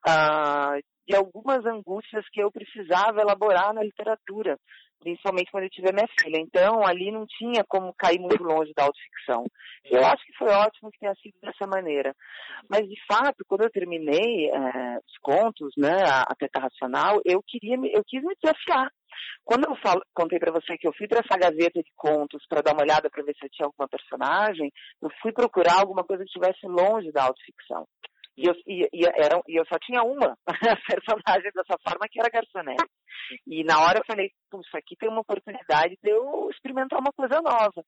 uh, 0.07 0.81
de 1.07 1.15
algumas 1.15 1.65
angústias 1.65 2.25
que 2.31 2.41
eu 2.41 2.51
precisava 2.51 3.21
elaborar 3.21 3.73
na 3.73 3.81
literatura, 3.81 4.59
principalmente 4.99 5.49
quando 5.49 5.63
eu 5.63 5.69
tive 5.69 5.93
minha 5.93 6.07
filha. 6.19 6.37
Então, 6.39 6.85
ali 6.85 7.11
não 7.11 7.25
tinha 7.25 7.63
como 7.67 7.93
cair 7.93 8.19
muito 8.19 8.43
longe 8.43 8.73
da 8.75 8.83
autoficção. 8.83 9.45
Eu 9.85 10.05
acho 10.05 10.25
que 10.25 10.37
foi 10.37 10.49
ótimo 10.49 10.91
que 10.91 10.99
tenha 10.99 11.15
sido 11.15 11.35
dessa 11.41 11.65
maneira. 11.65 12.13
Mas, 12.69 12.81
de 12.87 12.97
fato, 13.07 13.45
quando 13.47 13.63
eu 13.63 13.71
terminei 13.71 14.49
é, 14.49 14.97
os 14.97 15.17
contos, 15.21 15.73
né, 15.77 16.03
a, 16.05 16.23
a 16.23 16.35
Teta 16.35 16.59
Racional, 16.59 17.21
eu, 17.23 17.41
queria, 17.41 17.77
eu 17.93 18.03
quis 18.05 18.21
me 18.21 18.35
desafiar. 18.41 18.91
Quando 19.45 19.65
eu 19.65 19.75
falo, 19.77 20.01
contei 20.13 20.37
para 20.37 20.51
você 20.51 20.77
que 20.77 20.87
eu 20.87 20.93
fui 20.93 21.07
para 21.07 21.21
essa 21.25 21.39
gaveta 21.39 21.81
de 21.81 21.91
contos 21.95 22.45
para 22.49 22.61
dar 22.61 22.73
uma 22.73 22.83
olhada 22.83 23.09
para 23.09 23.23
ver 23.23 23.33
se 23.33 23.45
eu 23.45 23.49
tinha 23.49 23.65
alguma 23.65 23.87
personagem, 23.87 24.71
eu 25.01 25.09
fui 25.21 25.31
procurar 25.31 25.79
alguma 25.79 26.03
coisa 26.03 26.23
que 26.23 26.29
estivesse 26.29 26.67
longe 26.67 27.11
da 27.11 27.23
autoficção. 27.23 27.87
E 28.37 28.47
eu, 28.47 28.53
e, 28.67 28.87
e, 28.93 29.05
era, 29.05 29.41
e 29.47 29.59
eu 29.59 29.65
só 29.65 29.77
tinha 29.79 30.03
uma 30.03 30.37
personagem 30.87 31.51
dessa 31.53 31.75
forma, 31.81 32.07
que 32.09 32.19
era 32.19 32.29
Garçonete. 32.29 32.85
E 33.47 33.63
na 33.63 33.81
hora 33.81 33.99
eu 33.99 34.05
falei, 34.05 34.29
puxa, 34.51 34.77
aqui 34.77 34.95
tem 34.95 35.09
uma 35.09 35.21
oportunidade 35.21 35.97
de 36.01 36.09
eu 36.11 36.47
experimentar 36.51 36.99
uma 36.99 37.11
coisa 37.11 37.41
nova. 37.41 37.83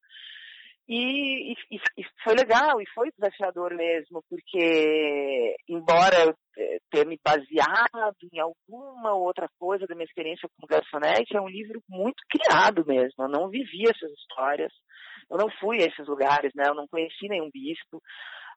E, 0.91 1.51
e, 1.51 1.55
e, 1.99 2.03
foi 2.23 2.33
legal, 2.33 2.81
e 2.81 2.89
foi 2.95 3.11
desafiador 3.11 3.75
mesmo, 3.75 4.23
porque 4.27 5.55
embora 5.67 6.15
eu 6.25 6.33
tenha 6.89 7.05
me 7.05 7.19
baseado 7.23 8.17
em 8.33 8.39
alguma 8.39 9.13
outra 9.13 9.47
coisa 9.59 9.85
da 9.85 9.93
minha 9.93 10.07
experiência 10.07 10.49
como 10.57 10.67
garçonete, 10.67 11.37
é 11.37 11.41
um 11.41 11.47
livro 11.47 11.79
muito 11.87 12.23
criado 12.27 12.83
mesmo. 12.87 13.23
Eu 13.23 13.29
não 13.29 13.49
vivi 13.49 13.83
essas 13.83 14.11
histórias, 14.13 14.73
eu 15.29 15.37
não 15.37 15.47
fui 15.59 15.77
a 15.79 15.85
esses 15.85 16.07
lugares, 16.07 16.51
né? 16.55 16.63
Eu 16.67 16.73
não 16.73 16.87
conheci 16.87 17.27
nenhum 17.27 17.51
bispo, 17.53 18.01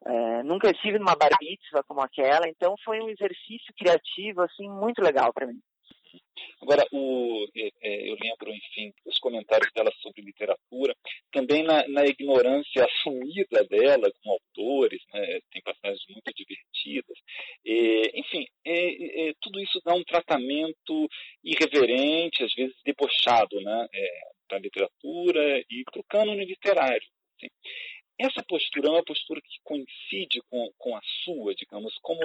é, 0.06 0.42
nunca 0.42 0.70
estive 0.70 0.98
numa 0.98 1.16
bar 1.16 1.30
mitzvah 1.40 1.82
como 1.84 2.00
aquela, 2.00 2.48
então 2.48 2.74
foi 2.84 3.00
um 3.00 3.08
exercício 3.08 3.72
criativo 3.76 4.42
assim 4.42 4.68
muito 4.68 5.02
legal 5.02 5.32
para 5.32 5.46
mim. 5.46 5.60
Agora, 6.60 6.84
o, 6.92 7.46
é, 7.56 7.70
é, 7.82 8.10
eu 8.10 8.16
lembro, 8.22 8.52
enfim, 8.52 8.92
os 9.04 9.18
comentários 9.18 9.70
dela 9.72 9.90
sobre 10.00 10.22
literatura, 10.22 10.94
também 11.32 11.64
na, 11.64 11.86
na 11.88 12.04
ignorância 12.06 12.84
assumida 12.84 13.64
dela 13.64 14.10
com 14.22 14.30
autores, 14.30 15.02
né, 15.12 15.40
tem 15.50 15.62
passagens 15.62 16.04
muito 16.08 16.32
divertidas. 16.34 17.18
É, 17.66 18.18
enfim, 18.18 18.46
é, 18.64 19.28
é, 19.28 19.32
tudo 19.40 19.60
isso 19.60 19.80
dá 19.84 19.94
um 19.94 20.04
tratamento 20.04 21.08
irreverente, 21.42 22.44
às 22.44 22.54
vezes 22.54 22.76
debochado, 22.84 23.60
né, 23.60 23.88
para 24.46 24.58
a 24.58 24.60
literatura 24.60 25.64
e 25.68 25.82
para 25.90 26.00
o 26.00 26.04
cânone 26.04 26.44
literário. 26.44 27.08
Assim. 27.36 27.48
Essa 28.18 28.42
postura 28.46 28.88
é 28.88 28.90
uma 28.90 29.04
postura 29.04 29.40
que 29.40 29.60
coincide 29.64 30.40
com, 30.50 30.70
com 30.78 30.96
a 30.96 31.00
sua, 31.24 31.54
digamos, 31.54 31.96
como 32.02 32.20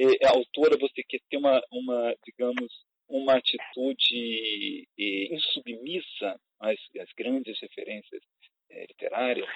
é, 0.00 0.26
autora 0.26 0.76
você 0.78 1.02
quer 1.02 1.20
ter 1.28 1.36
uma, 1.36 1.60
uma 1.70 2.14
digamos, 2.24 2.84
uma 3.08 3.36
atitude 3.36 4.86
eh, 4.98 5.34
insubmissa 5.34 6.38
às, 6.60 6.78
às, 7.00 7.12
grandes 7.16 7.58
referências 7.60 8.22
eh, 8.70 8.86
literárias? 8.86 9.48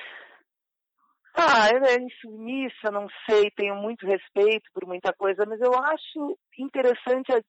Ah, 1.35 1.68
eu 1.73 1.85
é 1.85 1.97
insubmissa, 1.97 2.90
não 2.90 3.07
sei, 3.29 3.51
tenho 3.53 3.77
muito 3.77 4.07
respeito 4.07 4.71
por 4.73 4.87
muita 4.87 5.12
coisa, 5.12 5.45
mas 5.47 5.61
eu 5.61 5.73
acho 5.75 6.38
interessante 6.59 7.33
a 7.33 7.42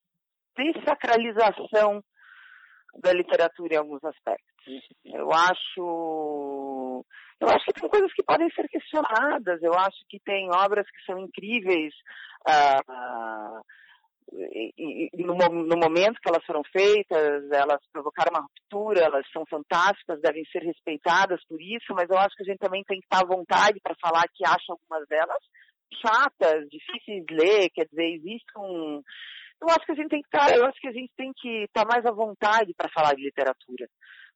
desacralização 0.55 2.03
da 3.01 3.11
literatura 3.11 3.75
em 3.75 3.77
alguns 3.77 4.03
aspectos. 4.03 4.52
Eu 5.05 5.31
acho, 5.31 7.05
eu 7.39 7.47
acho 7.47 7.65
que 7.65 7.73
tem 7.73 7.89
coisas 7.89 8.13
que 8.13 8.23
podem 8.23 8.49
ser 8.51 8.67
questionadas. 8.67 9.61
Eu 9.61 9.73
acho 9.73 9.97
que 10.09 10.19
tem 10.19 10.49
obras 10.49 10.85
que 10.89 11.03
são 11.05 11.19
incríveis. 11.19 11.93
Uh, 12.47 13.61
e, 14.31 15.09
e, 15.13 15.23
no, 15.23 15.35
no, 15.35 15.77
momento 15.77 16.19
que 16.19 16.29
elas 16.29 16.43
foram 16.45 16.63
feitas, 16.71 17.51
elas 17.51 17.81
provocaram 17.91 18.31
uma 18.31 18.41
ruptura, 18.47 19.05
elas 19.05 19.25
são 19.31 19.45
fantásticas, 19.45 20.21
devem 20.21 20.43
ser 20.45 20.63
respeitadas 20.63 21.43
por 21.45 21.61
isso, 21.61 21.93
mas 21.93 22.09
eu 22.09 22.17
acho 22.17 22.35
que 22.35 22.43
a 22.43 22.45
gente 22.45 22.59
também 22.59 22.83
tem 22.83 22.99
que 22.99 23.05
estar 23.05 23.21
à 23.21 23.27
vontade 23.27 23.79
para 23.81 23.95
falar 24.01 24.23
que 24.33 24.45
acha 24.45 24.71
algumas 24.71 25.07
delas 25.07 25.43
chatas, 26.01 26.67
difíceis 26.69 27.23
de 27.25 27.35
ler, 27.35 27.69
quer 27.69 27.85
dizer, 27.85 28.15
existe 28.15 28.51
um. 28.57 29.01
Eu 29.61 29.67
acho 29.69 29.85
que 29.85 29.91
a 29.91 29.95
gente 29.95 30.09
tem 30.09 30.21
que 30.21 30.27
estar, 30.27 30.55
eu 30.55 30.65
acho 30.65 30.79
que 30.79 30.87
a 30.87 30.91
gente 30.91 31.11
tem 31.15 31.31
que 31.35 31.63
estar 31.65 31.85
mais 31.85 32.05
à 32.05 32.11
vontade 32.11 32.73
para 32.75 32.89
falar 32.89 33.13
de 33.13 33.23
literatura. 33.23 33.87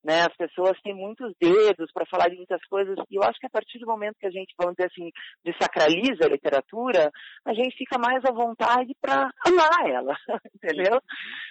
Né? 0.03 0.21
As 0.21 0.35
pessoas 0.37 0.79
têm 0.81 0.93
muitos 0.93 1.33
dedos 1.39 1.91
para 1.91 2.05
falar 2.05 2.29
de 2.29 2.37
muitas 2.37 2.63
coisas, 2.69 2.95
e 3.09 3.15
eu 3.15 3.23
acho 3.23 3.39
que 3.39 3.47
a 3.47 3.49
partir 3.49 3.79
do 3.79 3.87
momento 3.87 4.17
que 4.19 4.27
a 4.27 4.31
gente, 4.31 4.53
vamos 4.57 4.75
dizer 4.75 4.89
assim, 4.91 5.11
desacraliza 5.43 6.25
a 6.25 6.29
literatura, 6.29 7.11
a 7.45 7.53
gente 7.53 7.75
fica 7.75 7.97
mais 7.97 8.23
à 8.23 8.31
vontade 8.31 8.93
para 9.01 9.29
amar 9.45 9.89
ela, 9.89 10.15
entendeu? 10.55 11.01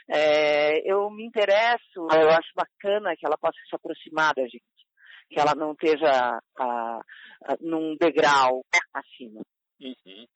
É, 0.09 0.91
eu 0.91 1.11
me 1.11 1.27
interesso, 1.27 2.07
eu 2.13 2.31
acho 2.31 2.51
bacana 2.55 3.17
que 3.17 3.27
ela 3.27 3.37
possa 3.37 3.59
se 3.69 3.75
aproximar 3.75 4.33
da 4.35 4.43
gente, 4.43 4.63
que 5.29 5.41
ela 5.41 5.55
não 5.55 5.73
esteja 5.73 6.39
ah, 6.59 7.01
ah, 7.45 7.57
num 7.61 7.97
degrau 8.01 8.65
acima. 8.95 9.43
Uhum. 9.81 10.27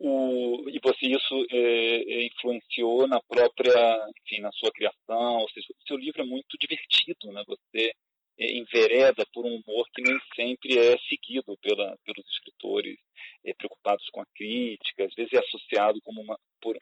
O, 0.00 0.68
e 0.68 0.80
você 0.82 1.06
isso 1.06 1.46
é, 1.50 1.56
é, 1.56 2.26
influenciou 2.26 3.06
na 3.06 3.20
própria, 3.20 3.72
enfim, 4.18 4.40
na 4.40 4.50
sua 4.52 4.72
criação, 4.72 5.38
ou 5.38 5.48
seja, 5.50 5.68
o 5.70 5.86
seu 5.86 5.96
livro 5.96 6.22
é 6.22 6.24
muito 6.24 6.56
divertido, 6.58 7.32
né? 7.32 7.44
Você 7.46 7.92
é, 8.38 8.52
envereda 8.56 9.24
por 9.32 9.44
um 9.44 9.60
humor 9.60 9.86
que 9.94 10.02
nem 10.02 10.18
sempre 10.34 10.76
é 10.76 10.96
seguido 11.08 11.56
pela, 11.62 11.96
pelos 12.04 12.26
escritores 12.32 12.98
é, 13.44 13.54
preocupados 13.54 14.08
com 14.10 14.22
a 14.22 14.26
crítica, 14.34 15.04
às 15.04 15.14
vezes 15.14 15.32
é 15.34 15.38
associado 15.38 16.00
como 16.02 16.20
uma, 16.20 16.38
por, 16.60 16.76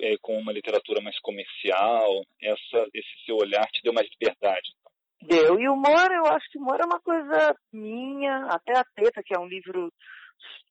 é, 0.00 0.16
com 0.20 0.38
uma 0.38 0.52
literatura 0.52 1.00
mais 1.00 1.18
comercial. 1.20 2.24
Essa, 2.40 2.86
esse 2.94 3.24
seu 3.24 3.36
olhar 3.36 3.66
te 3.68 3.82
deu 3.82 3.92
mais 3.92 4.08
liberdade. 4.10 4.70
Então. 4.78 4.92
Deu. 5.22 5.60
E 5.60 5.68
o 5.68 5.74
humor, 5.74 6.10
eu 6.12 6.26
acho 6.26 6.48
que 6.50 6.58
o 6.58 6.62
humor 6.62 6.80
é 6.80 6.84
uma 6.84 7.00
coisa 7.00 7.56
minha, 7.72 8.46
até 8.46 8.78
a 8.78 8.84
Teta, 8.84 9.22
que 9.24 9.34
é 9.34 9.38
um 9.38 9.46
livro 9.46 9.92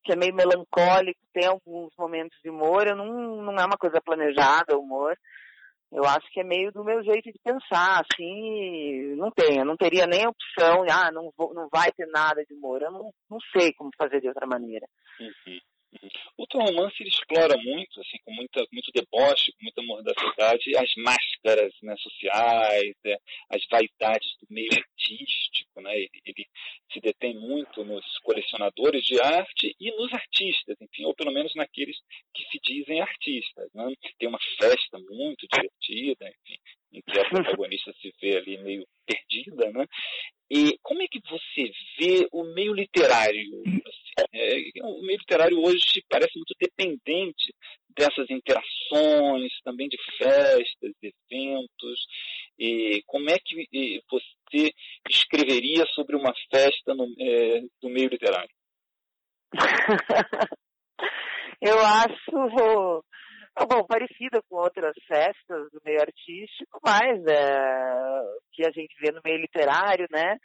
que 0.03 0.13
é 0.13 0.15
meio 0.15 0.33
melancólico, 0.33 1.19
tem 1.33 1.47
alguns 1.47 1.93
momentos 1.97 2.37
de 2.43 2.49
humor, 2.49 2.87
eu 2.87 2.95
não, 2.95 3.41
não 3.41 3.53
é 3.55 3.65
uma 3.65 3.77
coisa 3.77 4.01
planejada 4.01 4.75
o 4.75 4.81
humor. 4.81 5.17
Eu 5.91 6.05
acho 6.05 6.25
que 6.31 6.39
é 6.39 6.43
meio 6.43 6.71
do 6.71 6.85
meu 6.85 7.03
jeito 7.03 7.29
de 7.29 7.39
pensar, 7.43 8.01
assim, 8.01 9.13
não 9.17 9.29
tem, 9.29 9.57
eu 9.57 9.65
não 9.65 9.75
teria 9.75 10.07
nem 10.07 10.25
opção, 10.25 10.85
ah, 10.89 11.11
não, 11.11 11.33
vou, 11.37 11.53
não 11.53 11.67
vai 11.69 11.91
ter 11.91 12.07
nada 12.07 12.45
de 12.45 12.53
humor, 12.53 12.81
eu 12.81 12.91
não, 12.91 13.11
não 13.29 13.37
sei 13.51 13.73
como 13.73 13.91
fazer 13.97 14.21
de 14.21 14.29
outra 14.29 14.47
maneira. 14.47 14.87
Uhum. 15.19 15.59
O 16.37 16.45
romance 16.53 17.03
explora 17.03 17.57
muito, 17.57 17.99
assim, 17.99 18.17
com 18.23 18.33
muita, 18.33 18.65
muito 18.71 18.91
deboche, 18.93 19.51
com 19.53 19.63
muita 19.63 19.81
mordacidade, 19.81 20.75
as 20.77 20.89
máscaras 20.95 21.73
né, 21.81 21.95
sociais, 21.97 22.95
né, 23.03 23.17
as 23.49 23.61
vaidades 23.69 24.35
do 24.39 24.47
meio 24.49 24.69
artístico. 24.73 25.81
Né? 25.81 25.95
Ele, 25.95 26.09
ele, 26.25 26.47
se 26.91 26.99
detém 26.99 27.35
muito 27.35 27.83
nos 27.83 28.05
colecionadores 28.19 29.03
de 29.03 29.19
arte 29.21 29.75
e 29.79 29.91
nos 29.91 30.13
artistas, 30.13 30.77
enfim, 30.81 31.05
ou 31.05 31.13
pelo 31.13 31.31
menos 31.31 31.53
naqueles 31.55 31.97
que 32.33 32.43
se 32.49 32.59
dizem 32.63 33.01
artistas. 33.01 33.69
Né? 33.73 33.93
Tem 34.17 34.29
uma 34.29 34.39
festa 34.57 34.97
muito 35.09 35.47
divertida, 35.51 36.27
enfim, 36.29 36.59
em 36.91 37.01
que 37.01 37.19
a 37.19 37.29
protagonista 37.29 37.93
se 38.01 38.13
vê 38.21 38.37
ali 38.37 38.57
meio 38.57 38.85
perdida, 39.05 39.71
né? 39.71 39.85
E 40.49 40.77
como 40.81 41.01
é 41.01 41.07
que 41.07 41.21
você 41.29 41.71
vê 41.97 42.27
o 42.31 42.43
meio 42.43 42.73
literário? 42.73 43.41
Assim, 43.65 44.27
é, 44.33 44.83
o 44.83 45.01
meio 45.01 45.17
literário 45.17 45.57
hoje 45.61 46.03
parece 46.09 46.37
muito 46.37 46.53
dependente 46.59 47.53
dessas 47.95 48.29
interações, 48.29 49.51
também 49.63 49.87
de 49.87 49.97
festas, 50.17 50.91
eventos. 51.01 52.05
E 52.59 53.01
como 53.05 53.29
é 53.29 53.37
que 53.39 54.01
você 54.09 54.73
escreveria 55.09 55.85
sobre 55.93 56.17
uma 56.17 56.33
festa 56.53 56.93
no, 56.93 57.05
é, 57.17 57.61
do 57.81 57.89
meio 57.89 58.09
literário? 58.09 58.53
Eu 61.61 61.79
acho 61.79 63.01
bom, 63.67 63.85
parecida 63.85 64.41
com 64.49 64.57
outras 64.57 64.95
festas 65.07 65.71
do 65.71 65.81
meio 65.85 66.01
artístico, 66.01 66.20
mas 66.83 67.25
é, 67.25 68.23
que 68.53 68.65
a 68.65 68.71
gente 68.71 68.93
vê 68.99 69.11
no 69.11 69.21
meio 69.23 69.37
literário, 69.37 70.07
né? 70.11 70.37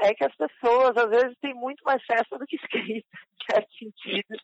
É 0.00 0.14
que 0.14 0.24
as 0.24 0.34
pessoas 0.36 0.96
às 0.96 1.10
vezes 1.10 1.36
têm 1.40 1.54
muito 1.54 1.82
mais 1.84 2.02
festa 2.04 2.38
do 2.38 2.46
que 2.46 2.56
escrita, 2.56 2.78
em 2.94 3.52
certo 3.52 3.72
sentido. 3.78 4.36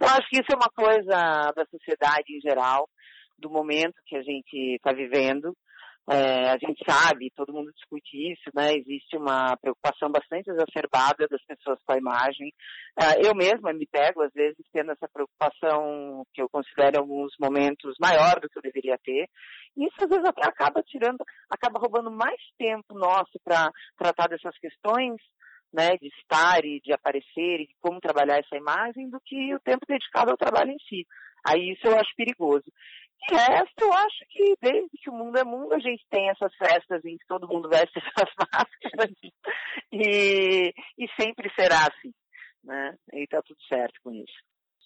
Eu 0.00 0.08
acho 0.08 0.28
que 0.28 0.40
isso 0.40 0.52
é 0.52 0.56
uma 0.56 0.70
coisa 0.74 1.52
da 1.54 1.64
sociedade 1.70 2.36
em 2.36 2.40
geral, 2.40 2.88
do 3.38 3.50
momento 3.50 3.94
que 4.06 4.16
a 4.16 4.22
gente 4.22 4.74
está 4.76 4.92
vivendo. 4.92 5.56
É, 6.08 6.50
a 6.50 6.56
gente 6.56 6.84
sabe, 6.88 7.32
todo 7.34 7.52
mundo 7.52 7.72
discute 7.72 8.32
isso, 8.32 8.48
né? 8.54 8.74
Existe 8.74 9.16
uma 9.16 9.56
preocupação 9.56 10.08
bastante 10.08 10.48
exacerbada 10.48 11.26
das 11.28 11.42
pessoas 11.44 11.80
com 11.84 11.92
a 11.94 11.98
imagem. 11.98 12.52
É, 12.96 13.26
eu 13.26 13.34
mesma 13.34 13.72
me 13.72 13.86
pego, 13.86 14.22
às 14.22 14.32
vezes, 14.32 14.64
tendo 14.72 14.92
essa 14.92 15.08
preocupação 15.08 16.24
que 16.32 16.40
eu 16.40 16.48
considero 16.48 16.96
em 16.96 17.00
alguns 17.00 17.32
momentos 17.40 17.96
maior 18.00 18.38
do 18.38 18.48
que 18.48 18.56
eu 18.56 18.62
deveria 18.62 18.96
ter. 18.98 19.28
E 19.76 19.84
isso, 19.84 19.96
às 20.00 20.08
vezes, 20.08 20.24
até 20.24 20.46
acaba 20.46 20.80
tirando, 20.84 21.24
acaba 21.50 21.80
roubando 21.80 22.10
mais 22.10 22.40
tempo 22.56 22.94
nosso 22.94 23.40
para 23.44 23.68
tratar 23.98 24.28
dessas 24.28 24.56
questões, 24.58 25.16
né? 25.74 25.96
De 26.00 26.06
estar 26.20 26.64
e 26.64 26.80
de 26.84 26.92
aparecer 26.92 27.62
e 27.62 27.66
de 27.66 27.74
como 27.80 28.00
trabalhar 28.00 28.38
essa 28.38 28.56
imagem, 28.56 29.10
do 29.10 29.18
que 29.24 29.52
o 29.56 29.60
tempo 29.60 29.84
dedicado 29.88 30.30
ao 30.30 30.36
trabalho 30.36 30.70
em 30.70 30.78
si. 30.88 31.04
Aí 31.44 31.72
isso 31.72 31.86
eu 31.86 31.94
acho 31.96 32.10
perigoso. 32.16 32.64
De 33.28 33.34
resto, 33.34 33.80
eu 33.80 33.92
acho 33.92 34.24
que 34.30 34.54
desde 34.60 34.98
que 34.98 35.10
o 35.10 35.12
mundo 35.12 35.36
é 35.36 35.44
mundo, 35.44 35.72
a 35.74 35.78
gente 35.78 36.04
tem 36.08 36.28
essas 36.30 36.54
festas 36.56 37.04
em 37.04 37.16
que 37.16 37.26
todo 37.26 37.48
mundo 37.48 37.68
veste 37.68 37.98
essas 37.98 38.32
máscaras 38.38 39.16
e, 39.92 40.72
e 40.98 41.08
sempre 41.20 41.50
será 41.54 41.88
assim, 41.88 42.12
né? 42.62 42.96
E 43.12 43.26
tá 43.26 43.42
tudo 43.42 43.58
certo 43.68 43.94
com 44.02 44.12
isso. 44.12 44.38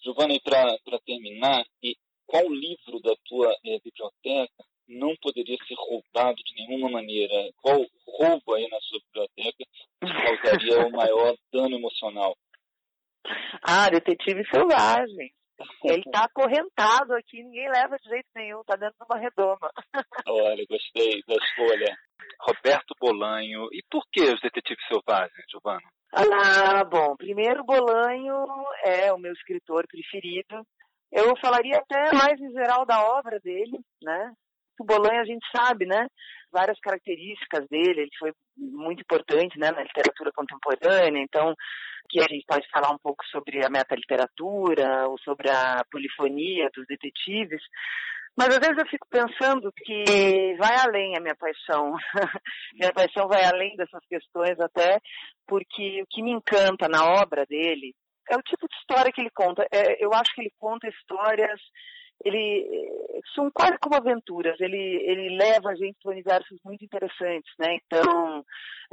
Giovanni, 0.03 0.41
para 0.41 0.99
terminar, 1.05 1.63
e 1.83 1.95
qual 2.25 2.49
livro 2.49 2.99
da 3.01 3.13
tua 3.25 3.53
é, 3.63 3.79
biblioteca 3.79 4.63
não 4.87 5.15
poderia 5.21 5.57
ser 5.67 5.75
roubado 5.77 6.35
de 6.43 6.55
nenhuma 6.55 6.89
maneira? 6.89 7.51
Qual 7.61 7.85
roubo 8.07 8.53
aí 8.53 8.67
na 8.69 8.79
sua 8.81 8.99
biblioteca 9.05 9.63
te 10.03 10.41
causaria 10.41 10.87
o 10.87 10.91
maior 10.91 11.35
dano 11.53 11.75
emocional? 11.77 12.35
Ah, 13.61 13.89
Detetive 13.89 14.43
Selvagem. 14.49 15.31
Ele 15.83 16.03
está 16.05 16.25
acorrentado 16.25 17.13
aqui, 17.13 17.43
ninguém 17.43 17.69
leva 17.69 17.97
de 17.97 18.09
jeito 18.09 18.27
nenhum, 18.35 18.61
está 18.61 18.75
dentro 18.75 18.95
de 18.99 19.05
uma 19.09 19.19
redoma. 19.19 19.71
Olha, 20.27 20.65
gostei 20.69 21.21
da 21.27 21.35
escolha. 21.35 21.97
Roberto 22.41 22.95
Bolanho. 22.99 23.67
E 23.71 23.83
por 23.89 24.03
que 24.11 24.21
os 24.21 24.41
Detetives 24.41 24.85
Selvagens, 24.87 25.45
Giovana? 25.49 25.87
Ah, 26.13 26.83
bom, 26.83 27.15
primeiro 27.15 27.63
Bolanho 27.63 28.45
é 28.83 29.13
o 29.13 29.17
meu 29.17 29.31
escritor 29.33 29.85
preferido. 29.87 30.65
Eu 31.11 31.33
falaria 31.41 31.77
até 31.77 32.13
mais 32.15 32.39
em 32.39 32.51
geral 32.51 32.85
da 32.85 33.03
obra 33.17 33.39
dele, 33.39 33.79
né? 34.01 34.33
O 34.79 34.85
Bolanho 34.85 35.21
a 35.21 35.25
gente 35.25 35.45
sabe, 35.55 35.85
né? 35.85 36.07
Várias 36.51 36.79
características 36.79 37.67
dele, 37.69 38.01
ele 38.01 38.11
foi 38.17 38.33
muito 38.57 39.01
importante, 39.01 39.57
né, 39.59 39.71
na 39.71 39.83
literatura 39.83 40.31
contemporânea, 40.33 41.21
então 41.21 41.53
que 42.11 42.19
a 42.19 42.27
gente 42.29 42.45
pode 42.45 42.67
falar 42.69 42.91
um 42.91 42.97
pouco 42.97 43.25
sobre 43.27 43.65
a 43.65 43.69
metaliteratura 43.69 45.07
ou 45.07 45.17
sobre 45.19 45.49
a 45.49 45.81
polifonia 45.89 46.69
dos 46.75 46.85
detetives, 46.85 47.61
mas 48.37 48.49
às 48.49 48.59
vezes 48.59 48.77
eu 48.77 48.87
fico 48.87 49.07
pensando 49.09 49.71
que 49.75 50.55
vai 50.57 50.75
além 50.79 51.15
a 51.15 51.21
minha 51.21 51.35
paixão. 51.35 51.93
minha 52.73 52.93
paixão 52.93 53.27
vai 53.27 53.43
além 53.43 53.75
dessas 53.75 54.05
questões 54.07 54.59
até, 54.59 54.99
porque 55.47 56.01
o 56.01 56.07
que 56.09 56.21
me 56.21 56.31
encanta 56.31 56.87
na 56.89 57.05
obra 57.21 57.45
dele 57.45 57.93
é 58.29 58.35
o 58.35 58.41
tipo 58.41 58.67
de 58.67 58.75
história 58.75 59.11
que 59.11 59.21
ele 59.21 59.31
conta. 59.31 59.65
É, 59.71 60.03
eu 60.03 60.13
acho 60.13 60.33
que 60.33 60.41
ele 60.41 60.53
conta 60.59 60.87
histórias 60.87 61.59
ele 62.23 63.21
são 63.33 63.49
quase 63.51 63.77
como 63.79 63.95
aventuras. 63.95 64.59
Ele 64.59 65.01
ele 65.05 65.37
leva 65.37 65.69
a 65.69 65.75
gente 65.75 65.97
para 66.01 66.11
universos 66.11 66.59
muito 66.63 66.83
interessantes, 66.83 67.51
né? 67.59 67.77
Então, 67.85 68.43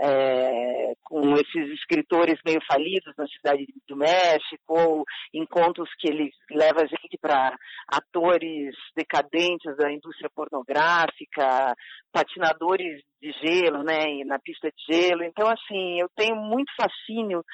é, 0.00 0.92
com 1.02 1.34
esses 1.34 1.72
escritores 1.74 2.38
meio 2.44 2.60
falidos 2.66 3.14
na 3.16 3.26
cidade 3.26 3.66
do 3.86 3.96
México, 3.96 4.62
ou 4.68 5.04
encontros 5.34 5.88
que 5.98 6.08
ele 6.08 6.30
leva 6.50 6.82
a 6.82 6.86
gente 6.86 7.18
para 7.20 7.56
atores 7.88 8.74
decadentes 8.96 9.76
da 9.76 9.92
indústria 9.92 10.30
pornográfica, 10.34 11.74
patinadores 12.12 13.02
de 13.20 13.32
gelo, 13.32 13.82
né? 13.82 14.24
Na 14.24 14.38
pista 14.38 14.70
de 14.70 14.94
gelo. 14.94 15.22
Então, 15.24 15.48
assim, 15.48 16.00
eu 16.00 16.08
tenho 16.14 16.36
muito 16.36 16.72
fascínio 16.80 17.44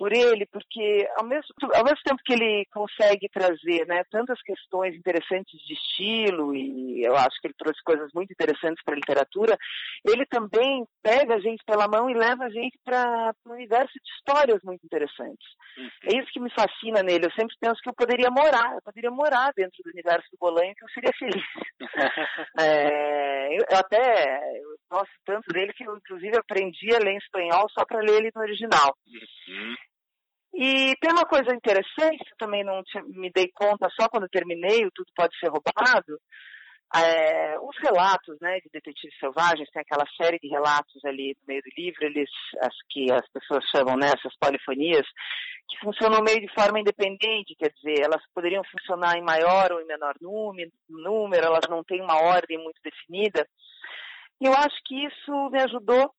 por 0.00 0.14
ele, 0.14 0.46
porque 0.46 1.06
ao 1.18 1.26
mesmo, 1.26 1.54
ao 1.74 1.84
mesmo 1.84 2.00
tempo 2.02 2.22
que 2.24 2.32
ele 2.32 2.64
consegue 2.72 3.28
trazer 3.28 3.86
né, 3.86 4.02
tantas 4.10 4.40
questões 4.40 4.96
interessantes 4.96 5.60
de 5.60 5.74
estilo, 5.74 6.56
e 6.56 7.04
eu 7.04 7.14
acho 7.16 7.38
que 7.38 7.48
ele 7.48 7.54
trouxe 7.58 7.82
coisas 7.84 8.10
muito 8.14 8.32
interessantes 8.32 8.82
para 8.82 8.94
a 8.94 8.96
literatura, 8.96 9.58
ele 10.08 10.24
também 10.24 10.86
pega 11.02 11.34
a 11.34 11.40
gente 11.40 11.62
pela 11.66 11.86
mão 11.86 12.08
e 12.08 12.14
leva 12.14 12.44
a 12.44 12.48
gente 12.48 12.78
para 12.82 13.34
um 13.46 13.52
universo 13.52 13.92
de 13.92 14.10
histórias 14.16 14.62
muito 14.64 14.82
interessantes. 14.86 15.46
Uhum. 15.76 15.90
É 16.04 16.16
isso 16.16 16.32
que 16.32 16.40
me 16.40 16.50
fascina 16.50 17.02
nele. 17.02 17.26
Eu 17.26 17.32
sempre 17.32 17.54
penso 17.60 17.82
que 17.82 17.90
eu 17.90 17.94
poderia 17.94 18.30
morar, 18.30 18.72
eu 18.76 18.82
poderia 18.82 19.10
morar 19.10 19.52
dentro 19.54 19.82
do 19.84 19.90
universo 19.90 20.26
do 20.32 20.38
Bolanho, 20.38 20.74
que 20.74 20.84
eu 20.84 20.88
seria 20.94 21.12
feliz. 21.18 21.44
é, 22.58 23.48
eu, 23.54 23.66
eu 23.68 23.76
até 23.76 24.60
eu 24.62 24.76
gosto 24.90 25.12
tanto 25.26 25.52
dele 25.52 25.74
que 25.74 25.84
eu, 25.84 25.94
inclusive, 25.94 26.38
aprendi 26.38 26.94
a 26.94 26.98
ler 26.98 27.12
em 27.12 27.18
espanhol 27.18 27.68
só 27.68 27.84
para 27.84 28.00
ler 28.00 28.16
ele 28.16 28.30
no 28.34 28.40
original. 28.40 28.96
Uhum. 29.06 29.76
E 30.52 30.96
tem 31.00 31.12
uma 31.12 31.24
coisa 31.26 31.54
interessante, 31.54 32.24
que 32.24 32.36
também 32.38 32.64
não 32.64 32.82
me 33.06 33.30
dei 33.32 33.50
conta 33.54 33.88
só 33.98 34.08
quando 34.08 34.28
terminei, 34.28 34.84
o 34.84 34.90
Tudo 34.90 35.10
Pode 35.14 35.38
Ser 35.38 35.48
Roubado, 35.48 36.18
é, 36.96 37.56
os 37.60 37.76
relatos 37.78 38.36
né, 38.40 38.58
de 38.58 38.68
detetives 38.72 39.16
selvagens, 39.20 39.70
tem 39.70 39.80
aquela 39.80 40.04
série 40.20 40.40
de 40.40 40.48
relatos 40.48 41.04
ali 41.04 41.36
no 41.40 41.46
meio 41.46 41.62
do 41.62 41.70
livro, 41.80 42.04
eles, 42.04 42.28
as 42.60 42.74
que 42.88 43.12
as 43.12 43.26
pessoas 43.30 43.64
chamam 43.70 43.96
né, 43.96 44.12
polifonias, 44.40 45.06
que 45.68 45.78
funcionam 45.84 46.20
meio 46.20 46.40
de 46.40 46.52
forma 46.52 46.80
independente, 46.80 47.54
quer 47.56 47.70
dizer, 47.70 48.02
elas 48.02 48.22
poderiam 48.34 48.62
funcionar 48.64 49.16
em 49.16 49.22
maior 49.22 49.70
ou 49.70 49.80
em 49.80 49.86
menor 49.86 50.14
número 50.20 51.46
elas 51.46 51.68
não 51.68 51.84
têm 51.84 52.02
uma 52.02 52.20
ordem 52.20 52.58
muito 52.58 52.80
definida. 52.82 53.46
E 54.40 54.46
eu 54.46 54.54
acho 54.54 54.76
que 54.84 55.06
isso 55.06 55.50
me 55.50 55.62
ajudou 55.62 56.12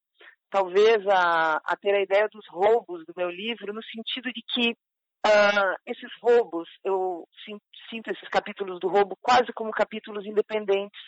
talvez 0.51 1.07
a, 1.07 1.61
a 1.65 1.75
ter 1.77 1.95
a 1.95 2.01
ideia 2.01 2.27
dos 2.29 2.45
roubos 2.49 3.03
do 3.05 3.13
meu 3.15 3.29
livro, 3.29 3.73
no 3.73 3.81
sentido 3.83 4.31
de 4.31 4.43
que 4.53 4.71
uh, 5.25 5.75
esses 5.85 6.11
roubos, 6.21 6.67
eu 6.83 7.25
sinto 7.89 8.11
esses 8.11 8.29
capítulos 8.29 8.79
do 8.79 8.89
roubo 8.89 9.17
quase 9.21 9.51
como 9.53 9.71
capítulos 9.71 10.25
independentes, 10.25 11.01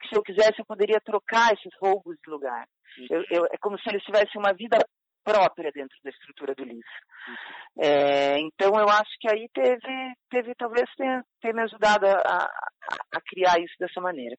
que 0.00 0.08
se 0.08 0.16
eu 0.16 0.22
quisesse 0.22 0.58
eu 0.58 0.66
poderia 0.66 1.00
trocar 1.00 1.52
esses 1.52 1.72
roubos 1.80 2.16
de 2.22 2.30
lugar. 2.30 2.66
Eu, 3.08 3.24
eu, 3.30 3.46
é 3.46 3.56
como 3.58 3.78
se 3.78 3.88
eles 3.88 4.02
tivessem 4.02 4.38
uma 4.38 4.52
vida 4.52 4.78
própria 5.24 5.70
dentro 5.72 5.96
da 6.04 6.10
estrutura 6.10 6.54
do 6.54 6.64
livro. 6.64 6.82
É, 7.78 8.38
então 8.40 8.74
eu 8.78 8.88
acho 8.88 9.10
que 9.20 9.30
aí 9.30 9.48
teve, 9.54 10.14
teve 10.28 10.54
talvez 10.56 10.88
tenha, 10.96 11.24
tenha 11.40 11.54
me 11.54 11.62
ajudado 11.62 12.06
a, 12.06 12.10
a, 12.10 12.48
a 13.14 13.20
criar 13.26 13.58
isso 13.60 13.74
dessa 13.78 14.00
maneira. 14.00 14.36